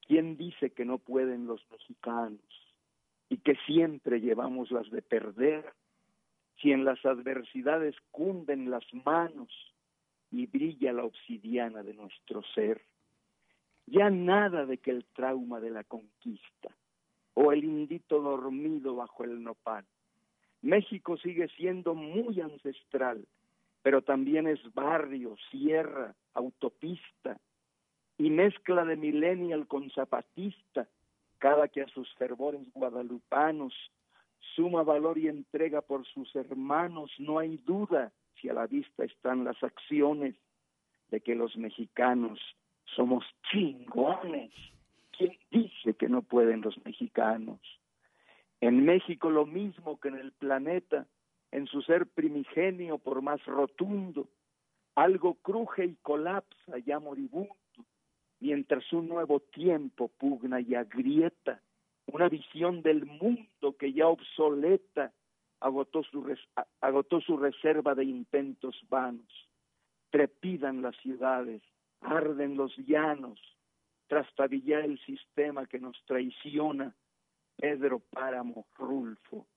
[0.01, 2.41] ¿quién dice que no pueden los mexicanos?
[3.29, 5.73] Y que siempre llevamos las de perder,
[6.61, 9.49] si en las adversidades cunden las manos
[10.31, 12.81] y brilla la obsidiana de nuestro ser.
[13.85, 16.69] Ya nada de que el trauma de la conquista
[17.33, 19.85] o el indito dormido bajo el nopal.
[20.61, 23.27] México sigue siendo muy ancestral,
[23.83, 27.39] pero también es barrio, sierra, autopista,
[28.17, 30.87] y mezcla de millennial con zapatista,
[31.37, 33.73] cada que a sus fervores guadalupanos
[34.55, 39.43] suma valor y entrega por sus hermanos, no hay duda si a la vista están
[39.43, 40.35] las acciones
[41.09, 42.39] de que los mexicanos
[42.95, 44.51] somos chingones.
[45.17, 47.59] ¿Quién dice que no pueden los mexicanos?
[48.61, 51.07] En México lo mismo que en el planeta,
[51.51, 54.27] en su ser primigenio por más rotundo,
[54.95, 57.53] algo cruje y colapsa ya moribundo,
[58.39, 61.61] mientras un nuevo tiempo pugna y agrieta,
[62.07, 65.13] una visión del mundo que ya obsoleta
[65.59, 66.35] agotó su,
[66.81, 69.49] agotó su reserva de intentos vanos.
[70.09, 71.61] Trepidan las ciudades,
[72.01, 73.39] arden los llanos,
[74.07, 76.95] trastabillar el sistema que nos traiciona.
[77.57, 79.47] Pedro Páramo Rulfo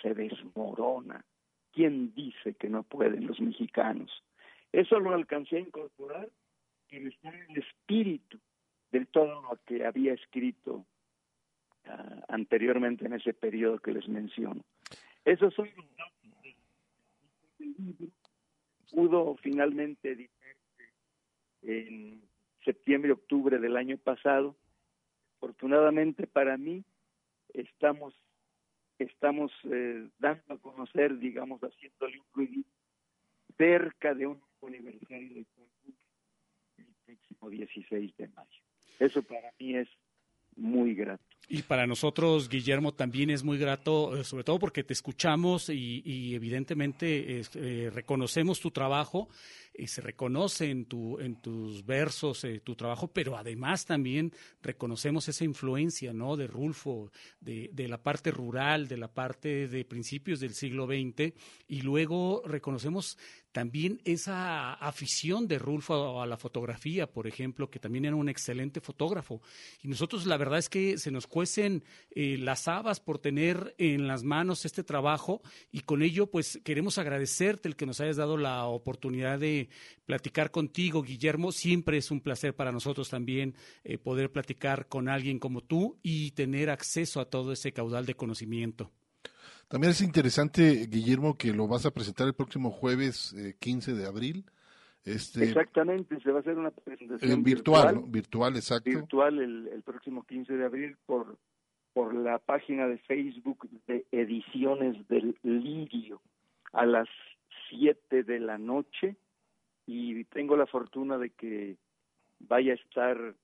[0.00, 1.24] se desmorona.
[1.72, 4.10] ¿Quién dice que no pueden los mexicanos?
[4.72, 6.28] Eso lo alcancé a incorporar
[6.90, 8.38] en el espíritu
[8.90, 10.86] de todo lo que había escrito
[11.88, 14.62] uh, anteriormente en ese periodo que les menciono.
[15.24, 15.68] Esos son.
[18.90, 20.92] Pudo finalmente editarse
[21.62, 22.22] en
[22.64, 24.56] septiembre, octubre del año pasado.
[25.36, 26.84] Afortunadamente para mí,
[27.52, 28.14] estamos
[28.98, 32.62] estamos eh, dando a conocer, digamos, haciéndole un ruido
[33.56, 35.46] cerca de un aniversario de
[36.78, 38.62] el próximo 16 de mayo.
[38.98, 39.88] Eso para mí es
[40.56, 41.27] muy grato.
[41.50, 46.34] Y para nosotros, Guillermo, también es muy grato, eh, sobre todo porque te escuchamos y,
[46.34, 49.28] evidentemente eh, reconocemos tu trabajo,
[49.78, 55.28] y se reconoce en, tu, en tus versos eh, tu trabajo, pero además también reconocemos
[55.28, 56.36] esa influencia ¿no?
[56.36, 61.32] de Rulfo, de, de, la parte rural, de la parte de principios del siglo XX,
[61.68, 63.16] y luego reconocemos
[63.52, 68.80] también esa afición de Rulfo a la fotografía, por ejemplo, que también era un excelente
[68.80, 69.40] fotógrafo.
[69.82, 74.06] Y nosotros la verdad es que se nos cuecen eh, las habas por tener en
[74.06, 78.36] las manos este trabajo y con ello pues queremos agradecerte el que nos hayas dado
[78.36, 79.67] la oportunidad de
[80.04, 81.52] platicar contigo, Guillermo.
[81.52, 83.54] Siempre es un placer para nosotros también
[83.84, 88.14] eh, poder platicar con alguien como tú y tener acceso a todo ese caudal de
[88.14, 88.90] conocimiento.
[89.68, 94.06] También es interesante, Guillermo, que lo vas a presentar el próximo jueves 15 eh, de
[94.06, 94.44] abril
[95.04, 98.02] Este, Exactamente, se va a hacer una presentación en virtual, ¿no?
[98.02, 98.90] virtual, exacto.
[98.90, 101.36] Virtual el, el próximo 15 de abril por,
[101.92, 106.20] por la página de Facebook de Ediciones del Lirio
[106.72, 107.08] a las
[107.70, 109.16] 7 de la noche
[109.90, 111.78] y tengo la fortuna de que
[112.40, 113.34] vaya a estar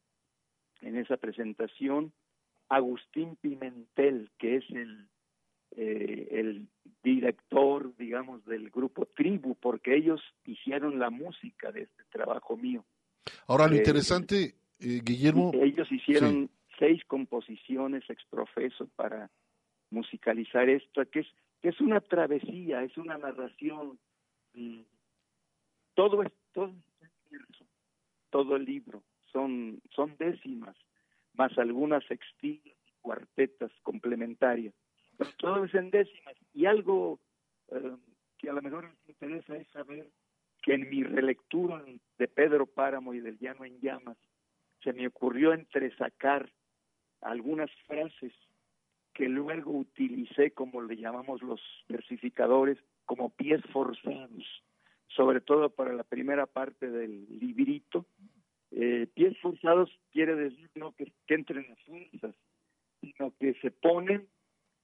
[0.82, 2.12] en esa presentación
[2.68, 5.09] Agustín Pimentel, que es el,
[5.74, 6.68] eh, el
[7.03, 12.84] director, digamos, del grupo Tribu, porque ellos hicieron la música de este trabajo mío.
[13.47, 15.51] Ahora, lo Eh, interesante, eh, Guillermo...
[15.55, 19.30] Ellos hicieron seis composiciones exprofeso para
[19.88, 21.26] musicalizar esto, que es,
[21.62, 23.99] que es una travesía, es una narración.
[25.95, 26.72] Todo es todo,
[28.30, 30.76] todo el libro, son, son décimas,
[31.34, 34.74] más algunas sextillas y cuartetas complementarias.
[35.16, 36.34] Pero todo es en décimas.
[36.53, 37.20] Y algo
[37.68, 37.97] eh,
[38.38, 40.11] que a lo mejor les interesa es saber
[40.62, 41.84] que en mi relectura
[42.18, 44.16] de Pedro Páramo y del Llano en Llamas,
[44.82, 46.51] se me ocurrió entresacar
[47.20, 48.32] algunas frases
[49.12, 54.62] que luego utilicé, como le llamamos los versificadores, como pies forzados,
[55.14, 58.06] sobre todo para la primera parte del librito.
[58.70, 62.34] Eh, pies forzados quiere decir no que, que entren a fuerzas,
[63.00, 64.26] sino que se ponen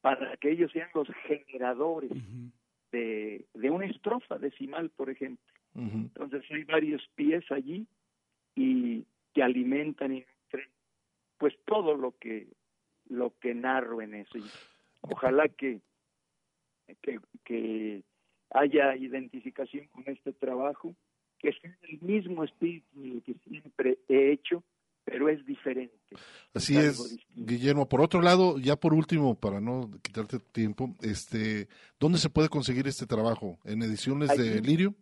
[0.00, 2.10] para que ellos sean los generadores
[2.92, 5.44] de, de una estrofa decimal, por ejemplo.
[5.74, 7.86] Entonces hay varios pies allí
[8.56, 10.68] y que alimentan y nutren
[11.38, 12.48] pues todo lo que
[13.08, 14.38] lo que narro en eso.
[14.38, 14.44] Y
[15.02, 15.80] ojalá que,
[17.02, 18.02] que, que
[18.50, 20.94] haya identificación con este trabajo,
[21.38, 24.62] que sea el mismo espíritu de lo que siempre he hecho,
[25.04, 25.96] pero es diferente.
[26.54, 27.18] Así es.
[27.34, 27.88] Guillermo.
[27.88, 32.86] Por otro lado, ya por último, para no quitarte tiempo, este, ¿dónde se puede conseguir
[32.86, 33.58] este trabajo?
[33.64, 34.60] ¿En ediciones de.
[34.60, 34.94] Lirio?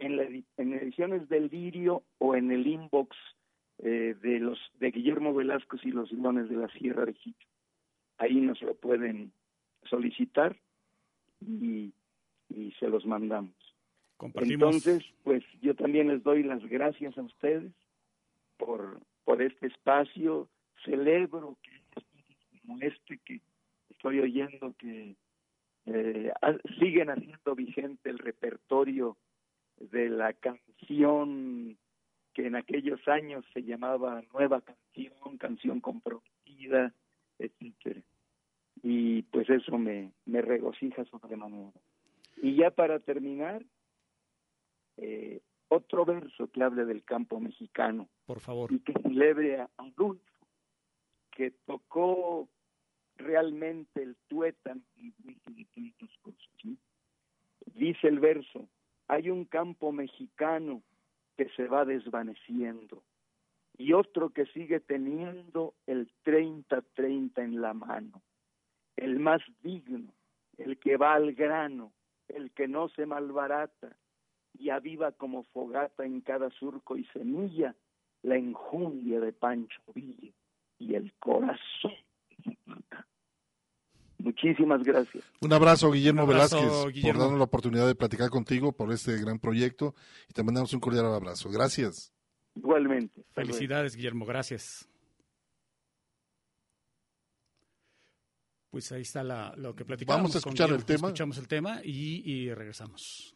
[0.00, 0.24] en, la,
[0.56, 3.16] en ediciones del Lirio o en el inbox
[3.78, 7.46] eh, de los de Guillermo Velasco y los Leones de la Sierra de Egipto.
[8.18, 9.32] Ahí nos lo pueden
[9.88, 10.56] solicitar
[11.40, 11.92] y,
[12.50, 13.54] y se los mandamos.
[14.16, 14.74] Compartimos.
[14.74, 17.72] Entonces, pues yo también les doy las gracias a ustedes
[18.58, 20.48] por, por este espacio.
[20.84, 21.70] Celebro que
[22.60, 23.40] como este que
[23.88, 25.16] estoy oyendo que
[25.86, 26.32] eh,
[26.78, 29.16] siguen haciendo vigente el repertorio
[29.78, 31.78] de la canción
[32.32, 36.94] que en aquellos años se llamaba nueva canción, canción comprometida,
[37.38, 38.00] etcétera.
[38.82, 41.72] Y pues eso me, me regocija sobremanera.
[42.42, 43.64] Y ya para terminar,
[44.96, 48.72] eh, otro verso que hable del campo mexicano Por favor.
[48.72, 50.24] y que celebre a Adolfo,
[51.30, 52.48] que tocó
[53.16, 55.12] realmente el tuétano y
[55.56, 56.48] y tantas cosas.
[56.60, 56.78] ¿sí?
[57.74, 58.68] Dice el verso,
[59.08, 60.82] hay un campo mexicano
[61.36, 63.02] que se va desvaneciendo
[63.76, 68.22] y otro que sigue teniendo el 30-30 en la mano,
[68.96, 70.12] el más digno,
[70.58, 71.92] el que va al grano,
[72.36, 73.96] el que no se malbarata
[74.58, 77.74] y aviva como fogata en cada surco y semilla
[78.22, 80.32] la enjundia de Pancho Villa
[80.78, 81.92] y el corazón.
[84.18, 85.24] Muchísimas gracias.
[85.40, 87.12] Un abrazo, Guillermo Un abrazo, Velázquez, Guillermo.
[87.12, 89.94] por darnos la oportunidad de platicar contigo por este gran proyecto
[90.28, 91.50] y te mandamos un cordial abrazo.
[91.50, 92.12] Gracias.
[92.54, 93.24] Igualmente.
[93.32, 94.89] Felicidades, Guillermo, gracias.
[98.70, 100.18] Pues ahí está la, lo que platicamos.
[100.18, 101.08] Vamos a escuchar el tema.
[101.08, 103.34] Escuchamos el tema y, y regresamos.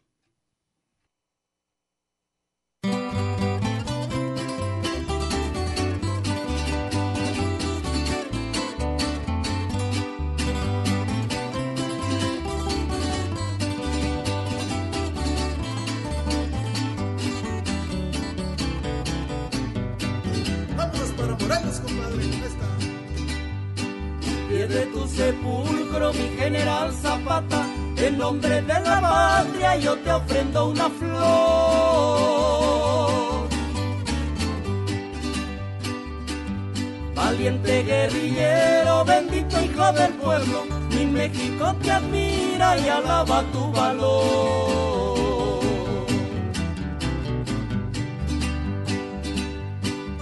[20.76, 22.73] Vámonos para Morelos, compadre, esta.
[24.66, 30.88] De tu sepulcro, mi general Zapata, en nombre de la patria yo te ofrendo una
[30.90, 31.44] flor.
[37.14, 45.14] Valiente guerrillero, bendito hijo del pueblo, mi México te admira y alaba tu valor.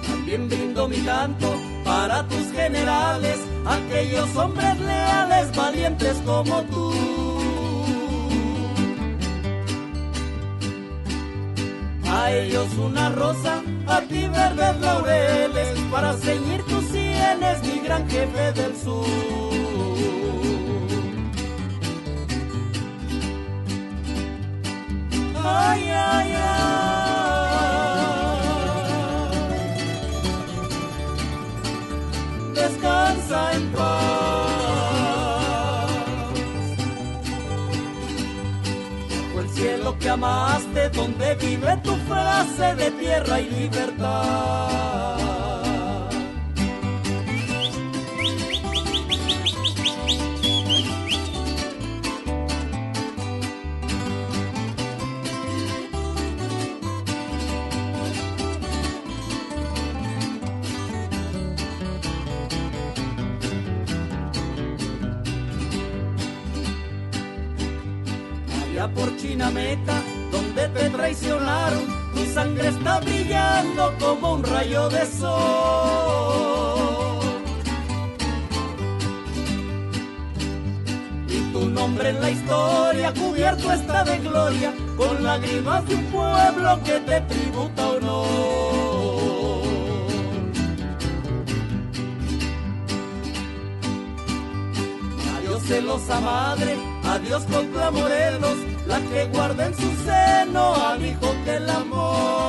[0.07, 6.93] También brindo mi canto para tus generales, aquellos hombres leales, valientes como tú.
[12.11, 18.53] A ellos una rosa, a ti verdes laureles, para ceñir tus sienes, mi gran jefe
[18.53, 19.07] del sur.
[25.45, 27.02] Ay, ay, ay.
[32.73, 33.83] descansa en paz.
[39.35, 44.32] O el cielo que amaste, donde vive tu frase de tierra y libertad.
[74.63, 75.33] Rayo de sol.
[81.29, 86.81] Y tu nombre en la historia cubierto está de gloria, con lágrimas de un pueblo
[86.85, 89.63] que te tributa honor.
[95.39, 101.59] Adiós celosa madre, adiós contra Morelos, la que guarda en su seno al hijo que
[101.61, 102.42] la amó.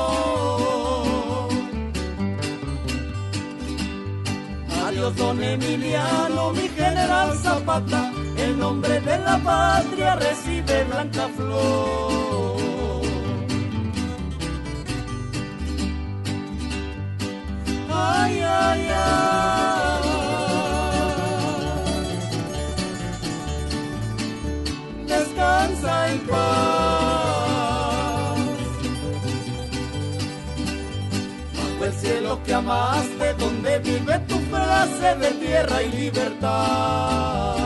[5.12, 13.02] Don Emiliano, mi general Zapata, el nombre de la patria recibe blanca flor.
[17.92, 19.24] Ay, ay, ay.
[25.06, 26.44] descansa en paz.
[31.58, 34.43] Bajo el cielo que amaste, donde vive tu
[34.86, 37.58] de tierra y libertad.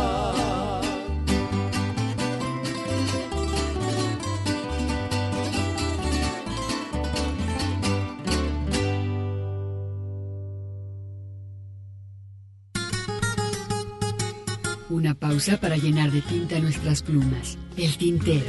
[14.89, 17.57] Una pausa para llenar de tinta nuestras plumas.
[17.77, 18.45] El tintero.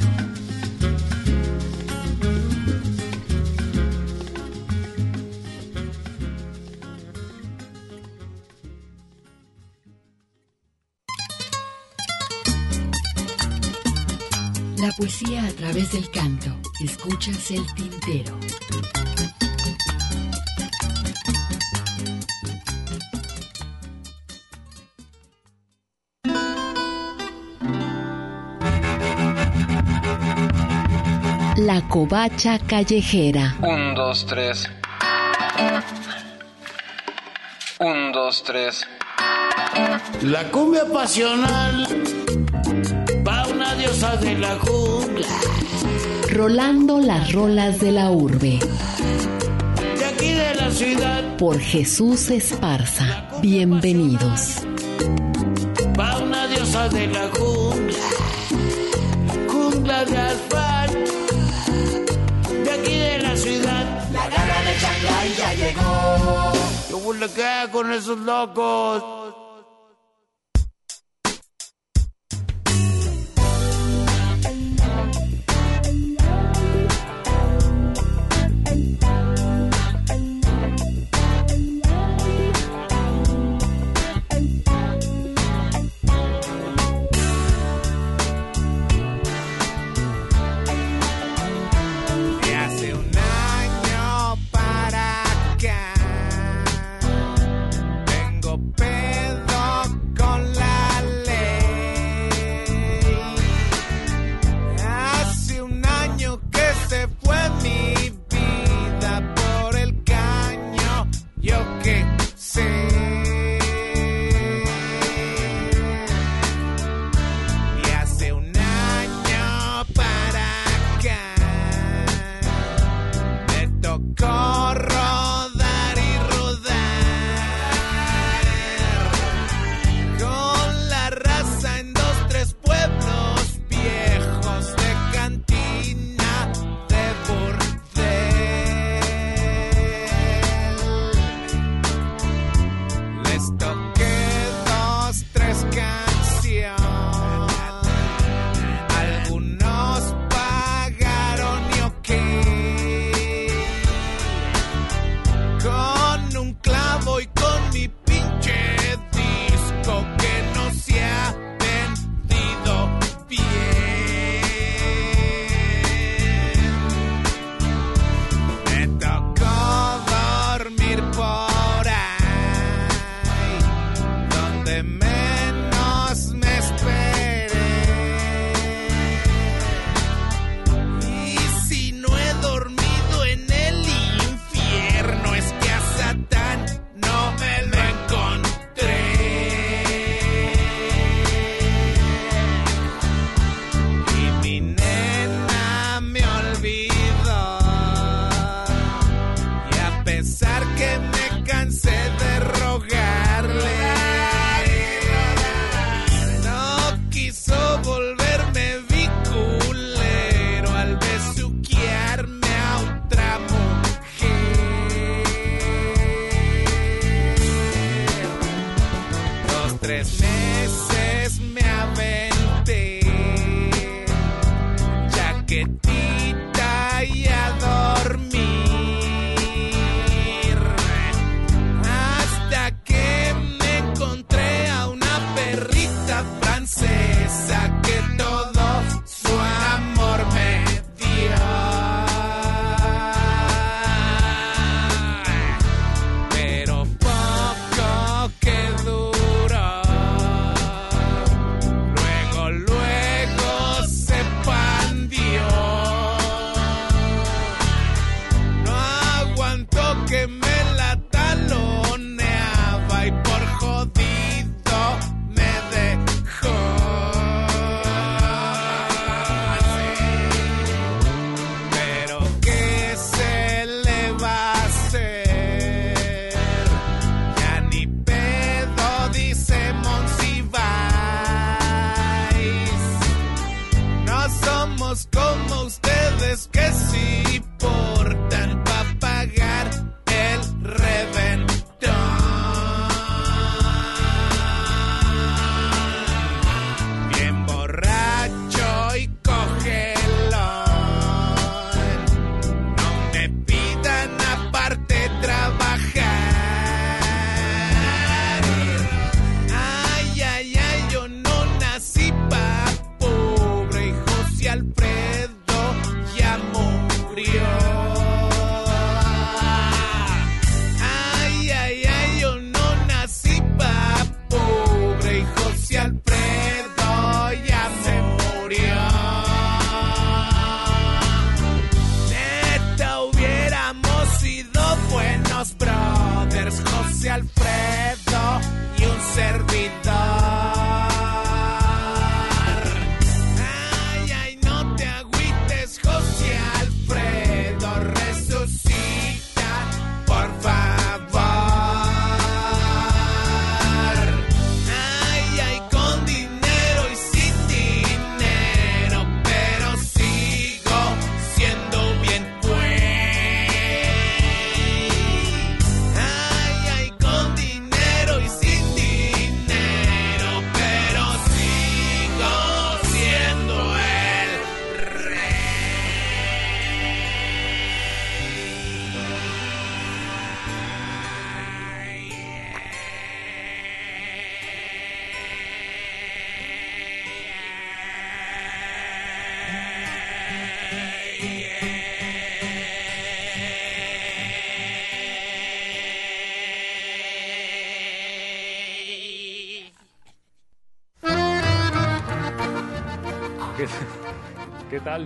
[15.09, 16.49] Poesía a través del canto.
[16.83, 18.37] Escuchas el tintero.
[31.57, 33.55] La covacha callejera.
[33.61, 34.69] Un, dos, tres.
[37.79, 38.87] Un, dos, tres.
[40.21, 41.87] La cumbia pasional
[43.27, 44.98] va una diosa de la jungla.
[46.39, 48.59] Rolando las rolas de la urbe.
[49.97, 53.27] De aquí de la ciudad Por Jesús Esparza.
[53.41, 54.59] Bienvenidos.
[55.99, 58.07] va una diosa de la jungla.
[59.49, 61.11] Jungla de asfalto.
[62.63, 64.09] De aquí de la ciudad.
[64.13, 66.53] La gana de Shanghái ya llegó.
[66.89, 69.18] Yo huele que con esos locos.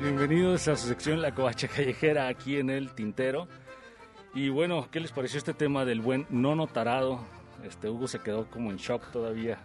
[0.03, 3.47] Bienvenidos a su sección La Covacha Callejera aquí en el Tintero.
[4.33, 7.21] Y bueno, ¿qué les pareció este tema del buen nono tarado?
[7.63, 9.59] Este Hugo se quedó como en shock todavía.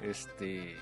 [0.00, 0.76] Este,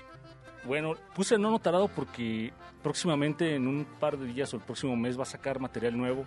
[0.63, 2.53] bueno, puse nono tarado porque
[2.83, 6.25] próximamente en un par de días o el próximo mes va a sacar material nuevo.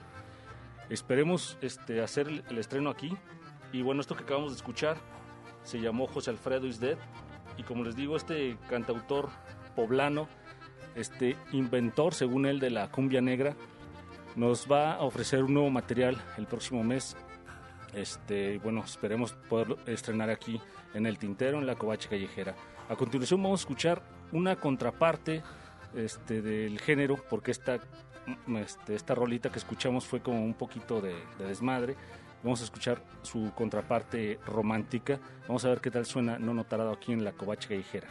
[0.88, 3.16] Esperemos este, hacer el, el estreno aquí.
[3.72, 4.96] Y bueno, esto que acabamos de escuchar
[5.62, 6.98] se llamó José Alfredo is Dead.
[7.56, 9.28] Y como les digo, este cantautor
[9.76, 10.28] poblano,
[11.00, 13.56] este inventor, según él, de la cumbia negra,
[14.36, 17.16] nos va a ofrecer un nuevo material el próximo mes.
[17.94, 20.60] Este, bueno, esperemos poder estrenar aquí
[20.94, 22.54] en el Tintero, en la Covacha Callejera.
[22.88, 25.42] A continuación vamos a escuchar una contraparte
[25.94, 27.80] este, del género, porque esta,
[28.58, 31.96] este, esta rolita que escuchamos fue como un poquito de, de desmadre.
[32.42, 35.18] Vamos a escuchar su contraparte romántica.
[35.46, 38.08] Vamos a ver qué tal suena No Notarado aquí en la Covacha Callejera.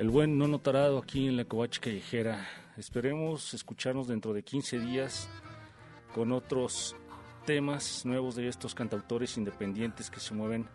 [0.00, 2.48] El buen no notarado aquí en la Covacha Callejera.
[2.78, 5.28] Esperemos escucharnos dentro de 15 días
[6.14, 6.96] con otros
[7.44, 10.66] temas nuevos de estos cantautores independientes que se mueven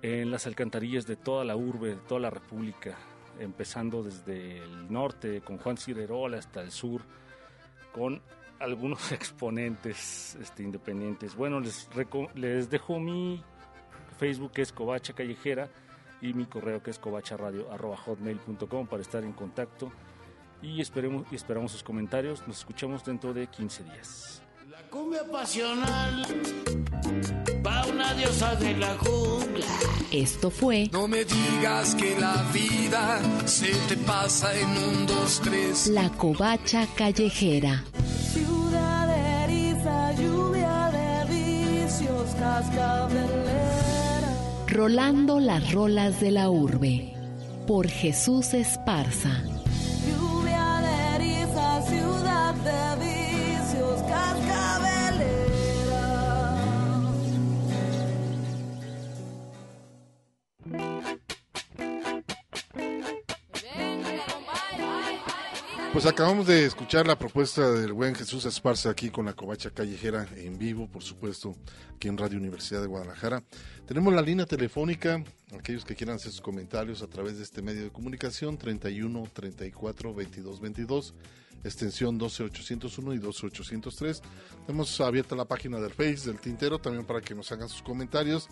[0.00, 2.96] en las alcantarillas de toda la urbe, de toda la república,
[3.40, 7.02] empezando desde el norte con Juan Cirerola hasta el sur,
[7.92, 8.22] con
[8.60, 11.34] algunos exponentes este, independientes.
[11.34, 11.88] Bueno, les,
[12.36, 13.42] les dejo mi
[14.20, 15.68] Facebook que es Covacha Callejera
[16.22, 19.92] y mi correo que es covacharadio.hotmail.com para estar en contacto
[20.62, 22.46] y esperemos y esperamos sus comentarios.
[22.46, 24.42] Nos escuchamos dentro de 15 días.
[24.90, 26.26] Cumbia pasional
[27.62, 29.66] pa' una diosa de la jungla.
[30.12, 35.88] Esto fue No me digas que la vida se te pasa en un, dos, tres.
[35.88, 37.84] La Covacha Callejera.
[38.32, 43.51] Ciudad eriza, lluvia de vicios, cascabelera.
[44.72, 47.12] Rolando las rolas de la urbe.
[47.66, 49.42] Por Jesús Esparza.
[65.92, 70.26] Pues acabamos de escuchar la propuesta del buen Jesús Esparza aquí con la covacha callejera
[70.36, 71.54] en vivo, por supuesto,
[71.94, 73.44] aquí en Radio Universidad de Guadalajara.
[73.86, 75.22] Tenemos la línea telefónica,
[75.54, 80.14] aquellos que quieran hacer sus comentarios a través de este medio de comunicación, 31 34
[80.14, 81.14] 22 22,
[81.62, 84.22] extensión 12801 y 12803.
[84.66, 88.48] Tenemos abierta la página del Face del Tintero también para que nos hagan sus comentarios.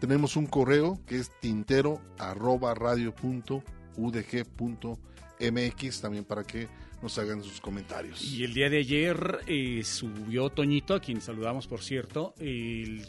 [0.00, 3.62] Tenemos un correo que es tintero arroba radio punto
[3.96, 4.98] udg punto
[5.40, 6.68] mx también para que
[7.02, 8.22] nos hagan sus comentarios.
[8.22, 13.06] Y el día de ayer eh, subió Toñito, a quien saludamos por cierto, el,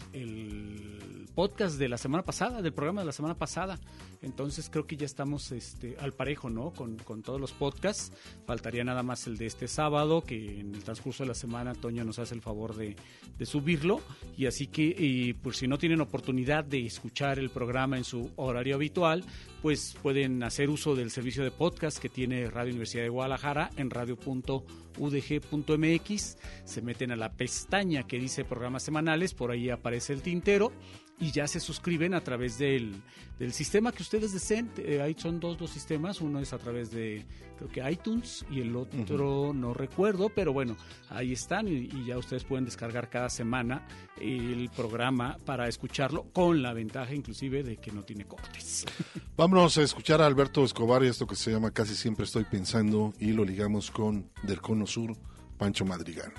[1.34, 3.80] podcast de la semana pasada, del programa de la semana pasada.
[4.22, 6.72] Entonces creo que ya estamos este, al parejo, ¿no?
[6.72, 8.12] Con, con todos los podcasts.
[8.46, 12.04] Faltaría nada más el de este sábado, que en el transcurso de la semana Toño
[12.04, 12.98] nos hace el favor de,
[13.38, 14.02] de subirlo.
[14.38, 18.30] Y así que, eh, por si no tienen oportunidad de escuchar el programa en su
[18.36, 19.24] horario habitual,
[19.62, 23.90] pues pueden hacer uso del servicio de podcast que tiene Radio Universidad de Guadalajara en
[23.90, 24.68] radio.udg.mx.
[26.64, 30.72] Se meten a la pestaña que dice programas semanales, por ahí aparece el tintero
[31.20, 32.96] y ya se suscriben a través del,
[33.38, 34.72] del sistema que ustedes deseen.
[34.78, 37.26] Eh, ahí son dos los sistemas, uno es a través de
[37.58, 40.78] creo que iTunes y el otro no recuerdo, pero bueno,
[41.10, 43.86] ahí están y, y ya ustedes pueden descargar cada semana
[44.20, 48.86] el programa para escucharlo con la ventaja inclusive de que no tiene cortes.
[49.38, 53.14] Vámonos a escuchar a Alberto Escobar y esto que se llama Casi siempre estoy pensando
[53.20, 55.18] y lo ligamos con Del Cono Sur,
[55.58, 56.32] Pancho Madrigal.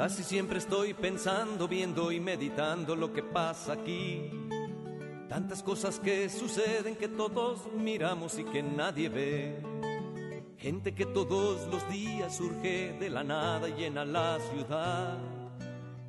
[0.00, 4.30] Casi siempre estoy pensando, viendo y meditando lo que pasa aquí.
[5.28, 9.62] Tantas cosas que suceden que todos miramos y que nadie ve.
[10.56, 15.18] Gente que todos los días surge de la nada y llena la ciudad.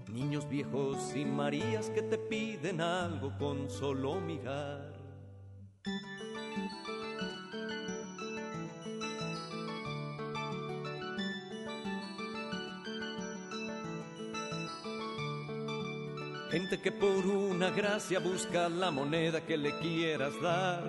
[0.07, 4.90] Niños viejos y Marías que te piden algo con solo mirar.
[16.51, 20.83] Gente que por una gracia busca la moneda que le quieras dar.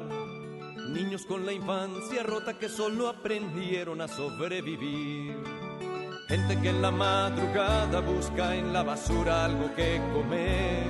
[0.88, 5.36] Niños con la infancia rota que solo aprendieron a sobrevivir.
[6.26, 10.82] Gente que en la madrugada busca en la basura algo que comer.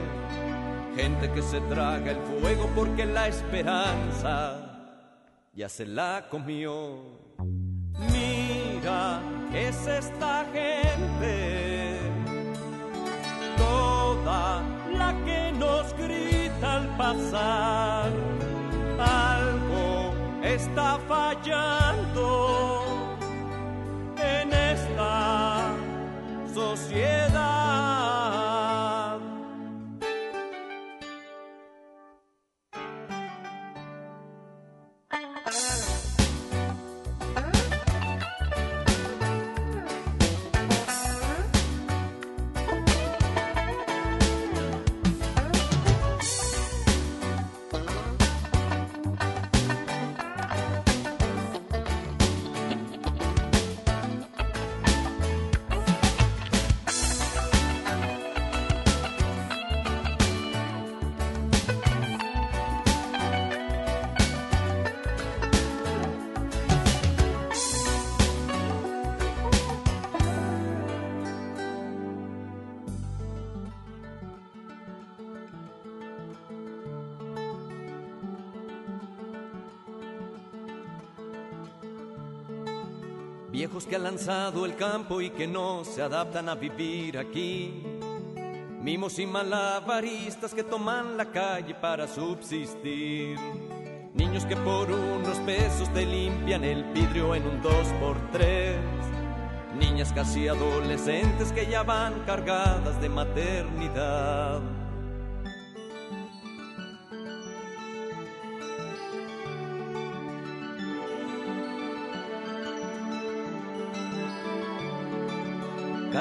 [0.97, 4.97] Gente que se traga el fuego porque la esperanza
[5.53, 7.21] ya se la comió.
[8.11, 9.21] Mira,
[9.53, 11.63] es esta gente
[14.25, 18.11] la que nos grita al pasar.
[18.99, 22.77] Algo está fallando
[24.17, 25.75] en esta
[26.55, 27.32] sociedad.
[83.89, 87.83] Que han lanzado el campo y que no se adaptan a vivir aquí.
[88.81, 93.39] Mimos y malabaristas que toman la calle para subsistir.
[94.15, 98.79] Niños que por unos pesos te limpian el vidrio en un dos por tres.
[99.79, 104.63] Niñas casi adolescentes que ya van cargadas de maternidad.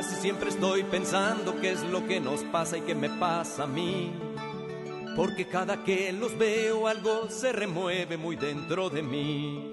[0.02, 3.68] Casi siempre estoy pensando qué es lo que nos pasa y qué me pasa a
[3.68, 4.12] mí.
[5.16, 9.70] Porque cada que los veo algo se remueve muy dentro de mí.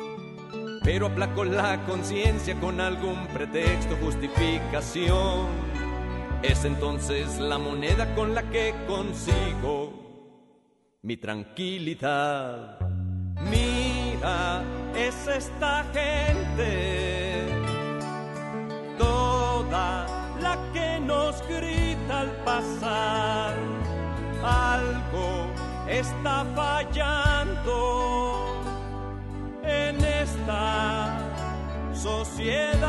[0.84, 5.46] Pero aplaco la conciencia con algún pretexto, justificación.
[6.42, 9.94] Es entonces la moneda con la que consigo
[11.00, 12.78] mi tranquilidad.
[13.50, 14.62] Mira,
[14.94, 17.46] es esta gente,
[18.98, 19.27] que
[21.48, 23.54] grita al pasar.
[24.42, 25.50] Algo
[25.88, 27.78] está fallando
[29.62, 31.18] en esta
[31.92, 32.88] sociedad.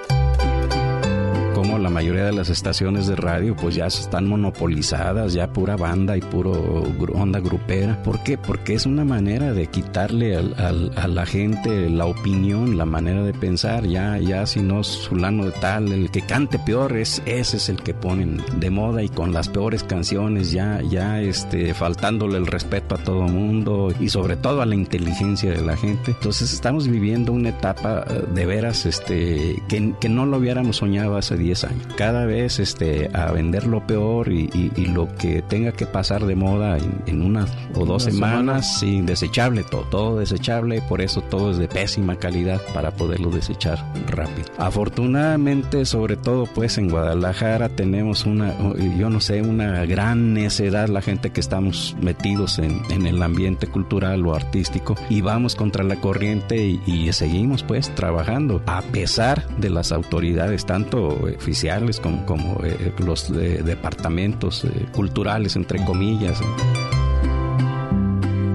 [1.91, 6.83] Mayoría de las estaciones de radio pues ya están monopolizadas, ya pura banda y puro
[7.13, 8.01] onda grupera.
[8.03, 8.37] ¿Por qué?
[8.37, 13.33] Porque es una manera de quitarle al- a la gente la opinión, la manera de
[13.33, 13.85] pensar.
[13.85, 17.69] Ya, ya si no es fulano de tal, el que cante peor es ese es
[17.69, 22.47] el que ponen de moda y con las peores canciones ya, ya este, faltándole el
[22.47, 26.11] respeto a todo mundo y sobre todo a la inteligencia de la gente.
[26.11, 31.17] Entonces estamos viviendo una etapa eh, de veras este, que, que no lo hubiéramos soñado
[31.17, 31.80] hace 10 años.
[31.97, 36.25] Cada vez este, a vender lo peor y, y- y lo que tenga que pasar
[36.25, 37.45] de moda en, en una
[37.75, 42.15] o dos Una semanas, sí, desechable todo, todo desechable, por eso todo es de pésima
[42.15, 43.79] calidad para poderlo desechar
[44.09, 44.47] rápido.
[44.57, 48.53] Afortunadamente, sobre todo pues en Guadalajara tenemos una,
[48.97, 53.67] yo no sé, una gran necedad la gente que estamos metidos en, en el ambiente
[53.67, 59.47] cultural o artístico y vamos contra la corriente y, y seguimos pues trabajando a pesar
[59.57, 61.70] de las autoridades tanto oficiales
[62.01, 66.41] como, como eh, los eh, departamentos eh, culturales entre comillas.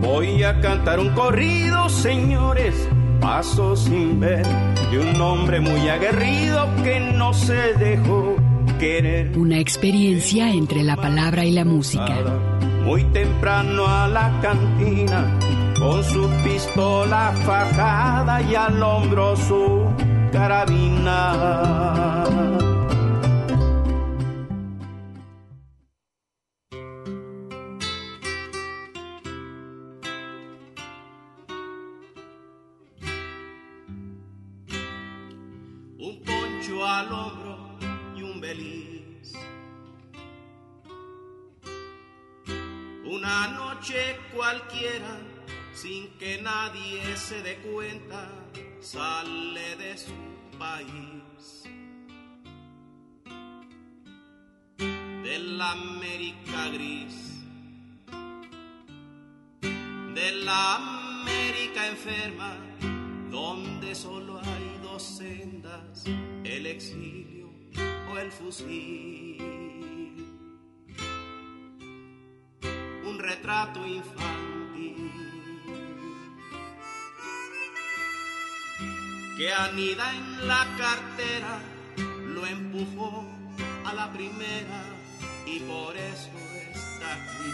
[0.02, 2.74] Voy a cantar un corrido, señores,
[3.20, 4.46] paso sin ver,
[4.90, 8.36] de un hombre muy aguerrido que no se dejó
[8.78, 9.36] querer.
[9.36, 12.18] Una experiencia entre la palabra y la música.
[12.84, 15.38] Muy temprano a la cantina,
[15.78, 19.86] con su pistola fajada y al hombro su
[20.32, 21.86] carabina.
[43.76, 45.18] Noche cualquiera,
[45.74, 48.28] sin que nadie se dé cuenta,
[48.80, 50.14] sale de su
[50.58, 51.64] país.
[54.78, 57.44] De la América gris,
[60.14, 62.56] de la América enferma,
[63.30, 66.04] donde solo hay dos sendas,
[66.44, 67.50] el exilio
[68.10, 69.65] o el fusil.
[73.16, 75.10] Un retrato infantil
[79.38, 81.58] que anida en la cartera,
[82.26, 83.24] lo empujó
[83.86, 84.82] a la primera
[85.46, 86.28] y por eso
[86.74, 87.52] está aquí.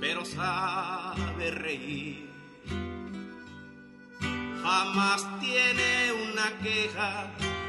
[0.00, 2.30] pero sabe reír.
[4.62, 7.26] Jamás tiene una queja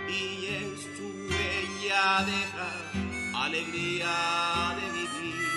[0.08, 3.07] y en su huella deja
[3.44, 5.48] alegría de vivir.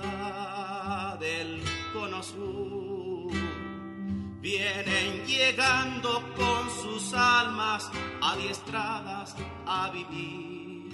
[1.18, 1.62] del
[1.92, 3.32] cono sur.
[4.40, 7.90] Vienen llegando con sus almas
[8.20, 9.34] adiestradas
[9.66, 10.92] a vivir.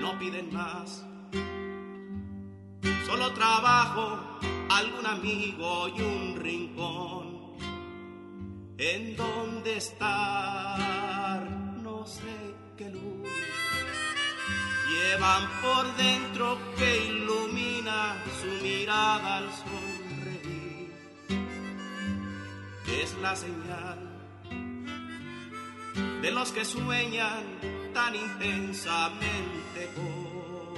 [0.00, 1.04] No piden más,
[3.06, 4.18] solo trabajo,
[4.70, 7.39] algún amigo y un rincón.
[8.82, 11.42] En donde estar,
[11.82, 13.28] no sé qué luz
[14.88, 20.94] llevan por dentro que ilumina su mirada al sonreír.
[23.02, 23.98] Es la señal
[26.22, 27.44] de los que sueñan
[27.92, 30.74] tan intensamente con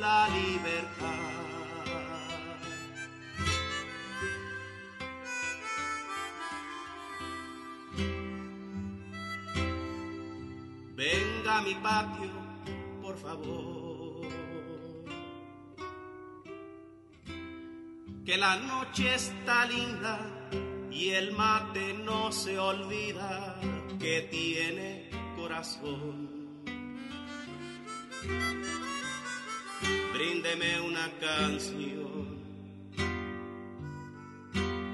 [0.00, 1.41] la libertad.
[11.52, 12.30] A mi patio,
[13.02, 14.26] por favor.
[18.24, 20.18] Que la noche está linda
[20.90, 23.60] y el mate no se olvida
[23.98, 26.30] que tiene corazón.
[30.14, 32.42] Bríndeme una canción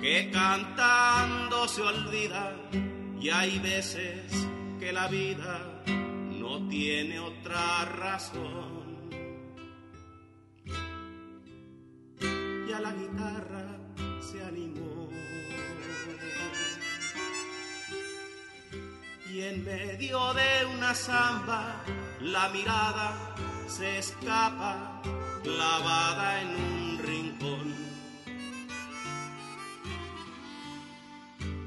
[0.00, 2.56] que cantando se olvida
[3.20, 4.32] y hay veces
[4.80, 5.77] que la vida
[6.58, 9.10] no tiene otra razón.
[12.20, 13.78] Y a la guitarra
[14.20, 15.08] se animó.
[19.30, 21.84] Y en medio de una samba
[22.20, 23.34] la mirada
[23.68, 25.02] se escapa
[25.42, 27.74] clavada en un rincón.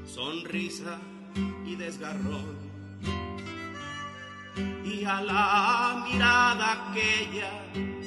[0.06, 0.98] Sonrisa
[1.64, 2.72] y desgarrón
[4.56, 7.50] y a la mirada aquella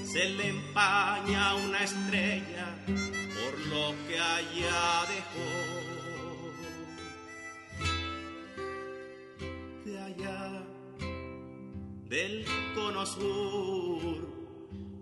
[0.06, 5.50] se le empaña una estrella por lo que allá dejó.
[9.86, 10.64] De allá
[12.10, 12.46] del
[12.76, 14.36] cono sur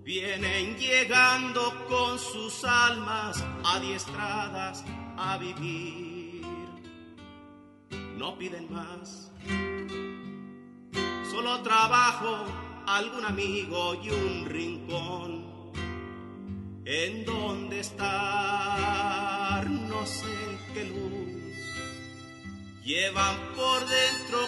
[0.03, 4.84] vienen llegando con sus almas adiestradas
[5.18, 6.44] a vivir.
[8.18, 9.32] No piden más
[11.34, 12.45] solo trabajo,
[12.85, 15.72] algún amigo y un rincón.
[16.85, 20.35] En donde estar, no sé
[20.76, 21.55] qué luz
[22.84, 24.39] llevan por dentro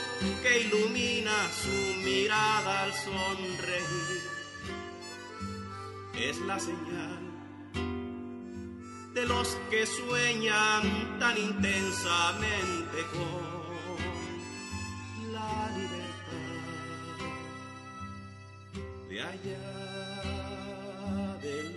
[0.44, 4.22] que ilumina su mirada al sonreír.
[6.14, 7.20] Es la señal
[9.16, 13.55] de los que sueñan tan intensamente con
[19.16, 19.38] de allá
[21.42, 21.70] del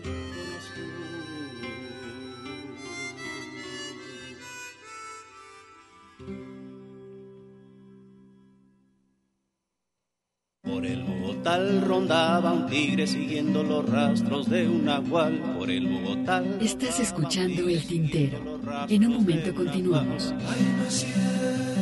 [10.62, 15.38] Por el Bogotá rondaba un tigre siguiendo los rastros de un nahual.
[15.56, 16.42] Por el Bogotá.
[16.60, 18.60] Estás escuchando El Tintero.
[18.88, 20.34] En un momento continuamos.
[20.34, 21.77] No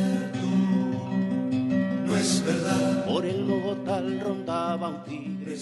[2.19, 3.05] es verdad.
[3.05, 5.57] Por el Bogotá rondaba un tigre.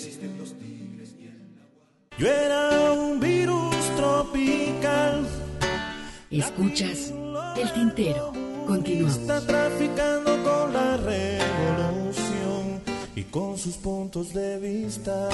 [2.18, 5.28] Yo era un virus tropical.
[6.32, 7.14] Escuchas
[7.58, 8.34] El Tintero.
[8.68, 9.18] Continuamos.
[9.18, 12.82] Está traficando con la revolución
[13.16, 15.30] y con sus puntos de vista.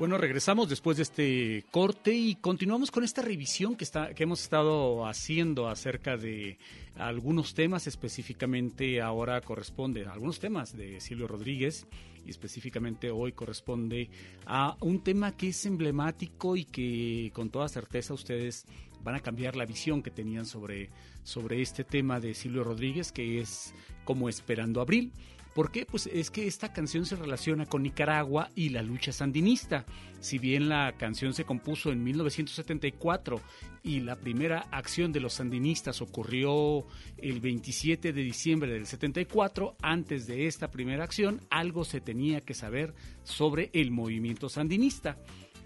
[0.00, 4.40] Bueno, regresamos después de este corte y continuamos con esta revisión que, está, que hemos
[4.40, 6.56] estado haciendo acerca de
[6.96, 11.86] algunos temas, específicamente ahora corresponde algunos temas de Silvio Rodríguez
[12.24, 14.08] y específicamente hoy corresponde
[14.46, 18.64] a un tema que es emblemático y que con toda certeza ustedes
[19.04, 20.88] van a cambiar la visión que tenían sobre,
[21.24, 23.74] sobre este tema de Silvio Rodríguez, que es
[24.06, 25.12] como Esperando Abril.
[25.54, 25.84] ¿Por qué?
[25.84, 29.84] Pues es que esta canción se relaciona con Nicaragua y la lucha sandinista.
[30.20, 33.40] Si bien la canción se compuso en 1974
[33.82, 36.86] y la primera acción de los sandinistas ocurrió
[37.18, 42.54] el 27 de diciembre del 74, antes de esta primera acción algo se tenía que
[42.54, 42.94] saber
[43.24, 45.18] sobre el movimiento sandinista.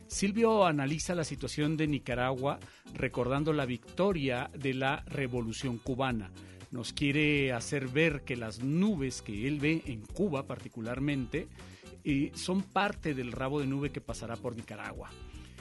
[0.06, 2.58] Silvio analiza la situación de Nicaragua
[2.94, 6.30] recordando la victoria de la Revolución cubana
[6.74, 11.46] nos quiere hacer ver que las nubes que él ve en Cuba particularmente
[12.02, 15.08] eh, son parte del rabo de nube que pasará por Nicaragua.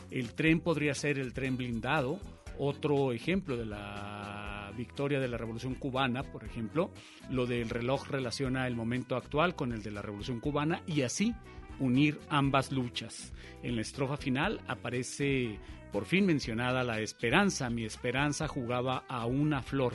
[0.10, 2.20] El tren podría ser el tren blindado
[2.58, 6.90] Otro ejemplo de la victoria de la Revolución Cubana, por ejemplo,
[7.30, 11.36] lo del reloj relaciona el momento actual con el de la Revolución Cubana y así
[11.80, 13.34] unir ambas luchas.
[13.62, 15.60] En la estrofa final aparece
[15.92, 17.70] por fin mencionada la esperanza.
[17.70, 19.94] Mi esperanza jugaba a una flor,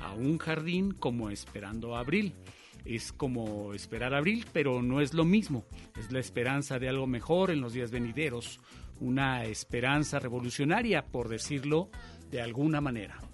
[0.00, 2.34] a un jardín como esperando abril.
[2.84, 5.64] Es como esperar abril, pero no es lo mismo.
[5.98, 8.60] Es la esperanza de algo mejor en los días venideros,
[9.00, 11.90] una esperanza revolucionaria, por decirlo
[12.30, 13.27] de alguna manera.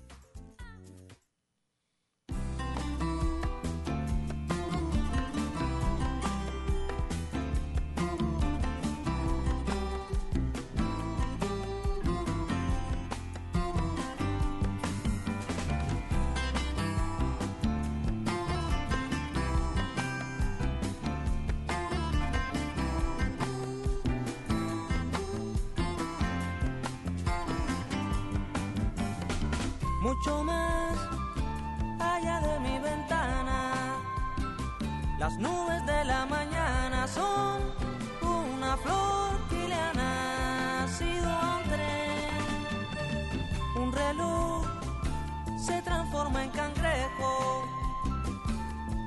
[46.24, 47.68] Transforma en cangrejo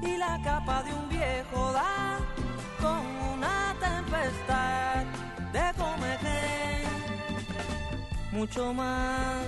[0.02, 2.19] y la capa de un viejo da
[2.81, 5.06] con una tempestad
[5.52, 6.88] de comején.
[8.31, 9.48] Mucho más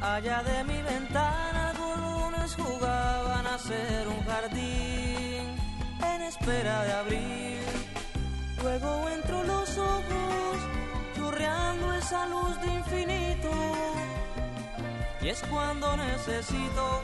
[0.00, 5.56] Allá de mi ventana algunos jugaban a ser un jardín
[6.12, 7.60] en espera de abrir.
[8.62, 10.56] Luego entro los ojos
[11.16, 13.50] churreando esa luz de infinito.
[15.24, 17.02] Y es cuando necesito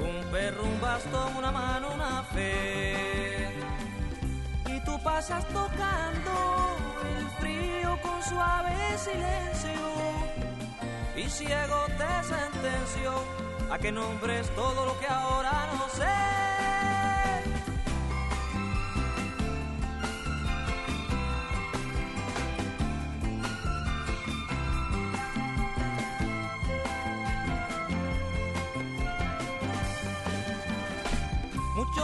[0.00, 3.50] un perro, un bastón, una mano, una fe.
[4.64, 6.76] Y tú pasas tocando
[7.18, 9.82] el frío con suave silencio
[11.14, 13.12] y ciego te sentenció
[13.70, 16.57] a que nombres todo lo que ahora no sé.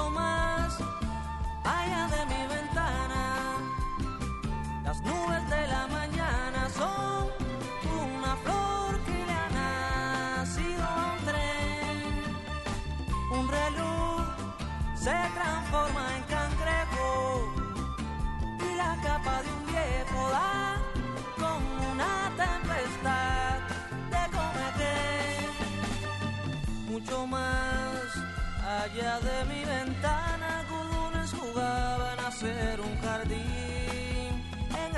[0.03, 0.79] Más
[1.65, 3.23] allá de mi ventana,
[4.83, 7.29] las nubes de la mañana son
[8.03, 12.05] una flor que le ha nacido a un tren.
[13.39, 14.27] Un reloj
[14.95, 15.64] se transforma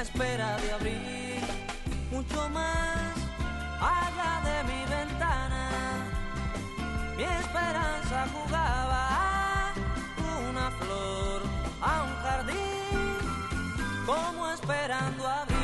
[0.01, 1.40] espera de abrir
[2.10, 3.14] mucho más
[3.81, 5.70] allá de mi ventana.
[7.16, 9.73] Mi esperanza jugaba
[10.51, 11.43] una flor,
[11.81, 13.18] a un jardín,
[14.05, 15.56] como esperando abrir.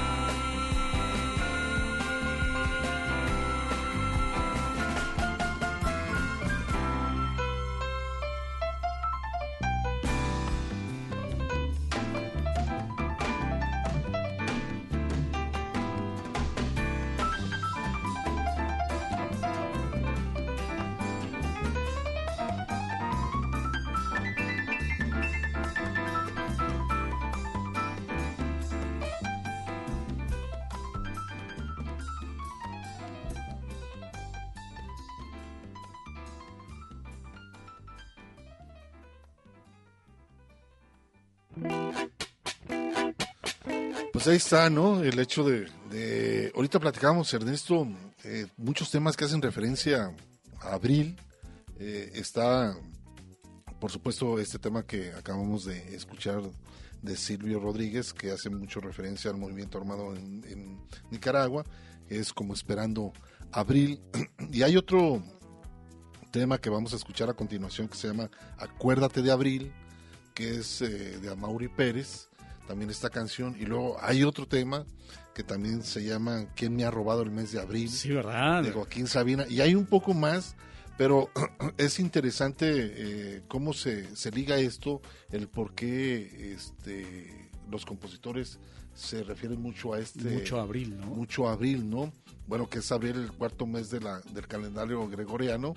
[44.23, 45.03] Pues ahí está, ¿no?
[45.03, 47.89] El hecho de, ahorita platicábamos, Ernesto,
[48.23, 50.15] eh, muchos temas que hacen referencia
[50.61, 51.17] a abril.
[51.81, 52.73] Eh, está,
[53.81, 56.41] por supuesto, este tema que acabamos de escuchar
[57.03, 60.79] de Silvio Rodríguez, que hace mucho referencia al movimiento armado en,
[61.11, 61.65] Nicaragua,
[62.09, 63.13] es como esperando
[63.51, 64.01] abril.
[64.53, 65.21] Y hay otro
[66.31, 69.73] tema que vamos a escuchar a continuación que se llama Acuérdate de Abril,
[70.33, 72.29] que es eh, de Amaury Pérez,
[72.67, 73.57] también esta canción.
[73.59, 74.85] Y luego hay otro tema
[75.35, 77.89] que también se llama ¿Quién me ha robado el mes de abril?
[77.89, 78.63] Sí, ¿verdad?
[78.63, 79.47] De Joaquín Sabina.
[79.49, 80.57] Y hay un poco más,
[80.99, 81.31] pero
[81.79, 88.59] es interesante eh, cómo se, se liga esto, el por qué este, los compositores
[88.95, 90.31] se refieren mucho a este...
[90.31, 91.07] Mucho abril, ¿no?
[91.07, 92.13] Mucho abril, ¿no?
[92.47, 95.75] Bueno, que es abril el cuarto mes de la, del calendario gregoriano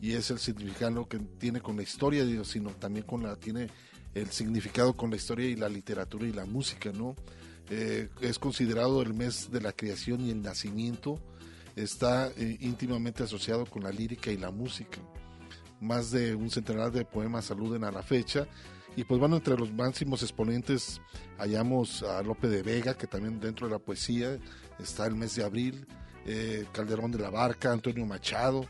[0.00, 3.36] y es el significado que tiene con la historia de Dios, sino también con la
[3.36, 3.68] tiene
[4.14, 7.16] el significado con la historia y la literatura y la música, ¿no?
[7.70, 11.20] Eh, es considerado el mes de la creación y el nacimiento.
[11.76, 14.98] está eh, íntimamente asociado con la lírica y la música.
[15.80, 18.46] Más de un centenar de poemas aluden a la fecha.
[18.96, 21.00] Y pues bueno, entre los máximos exponentes
[21.38, 24.36] hallamos a Lope de Vega, que también dentro de la poesía
[24.80, 25.86] está el mes de abril,
[26.26, 28.66] eh, Calderón de la Barca, Antonio Machado,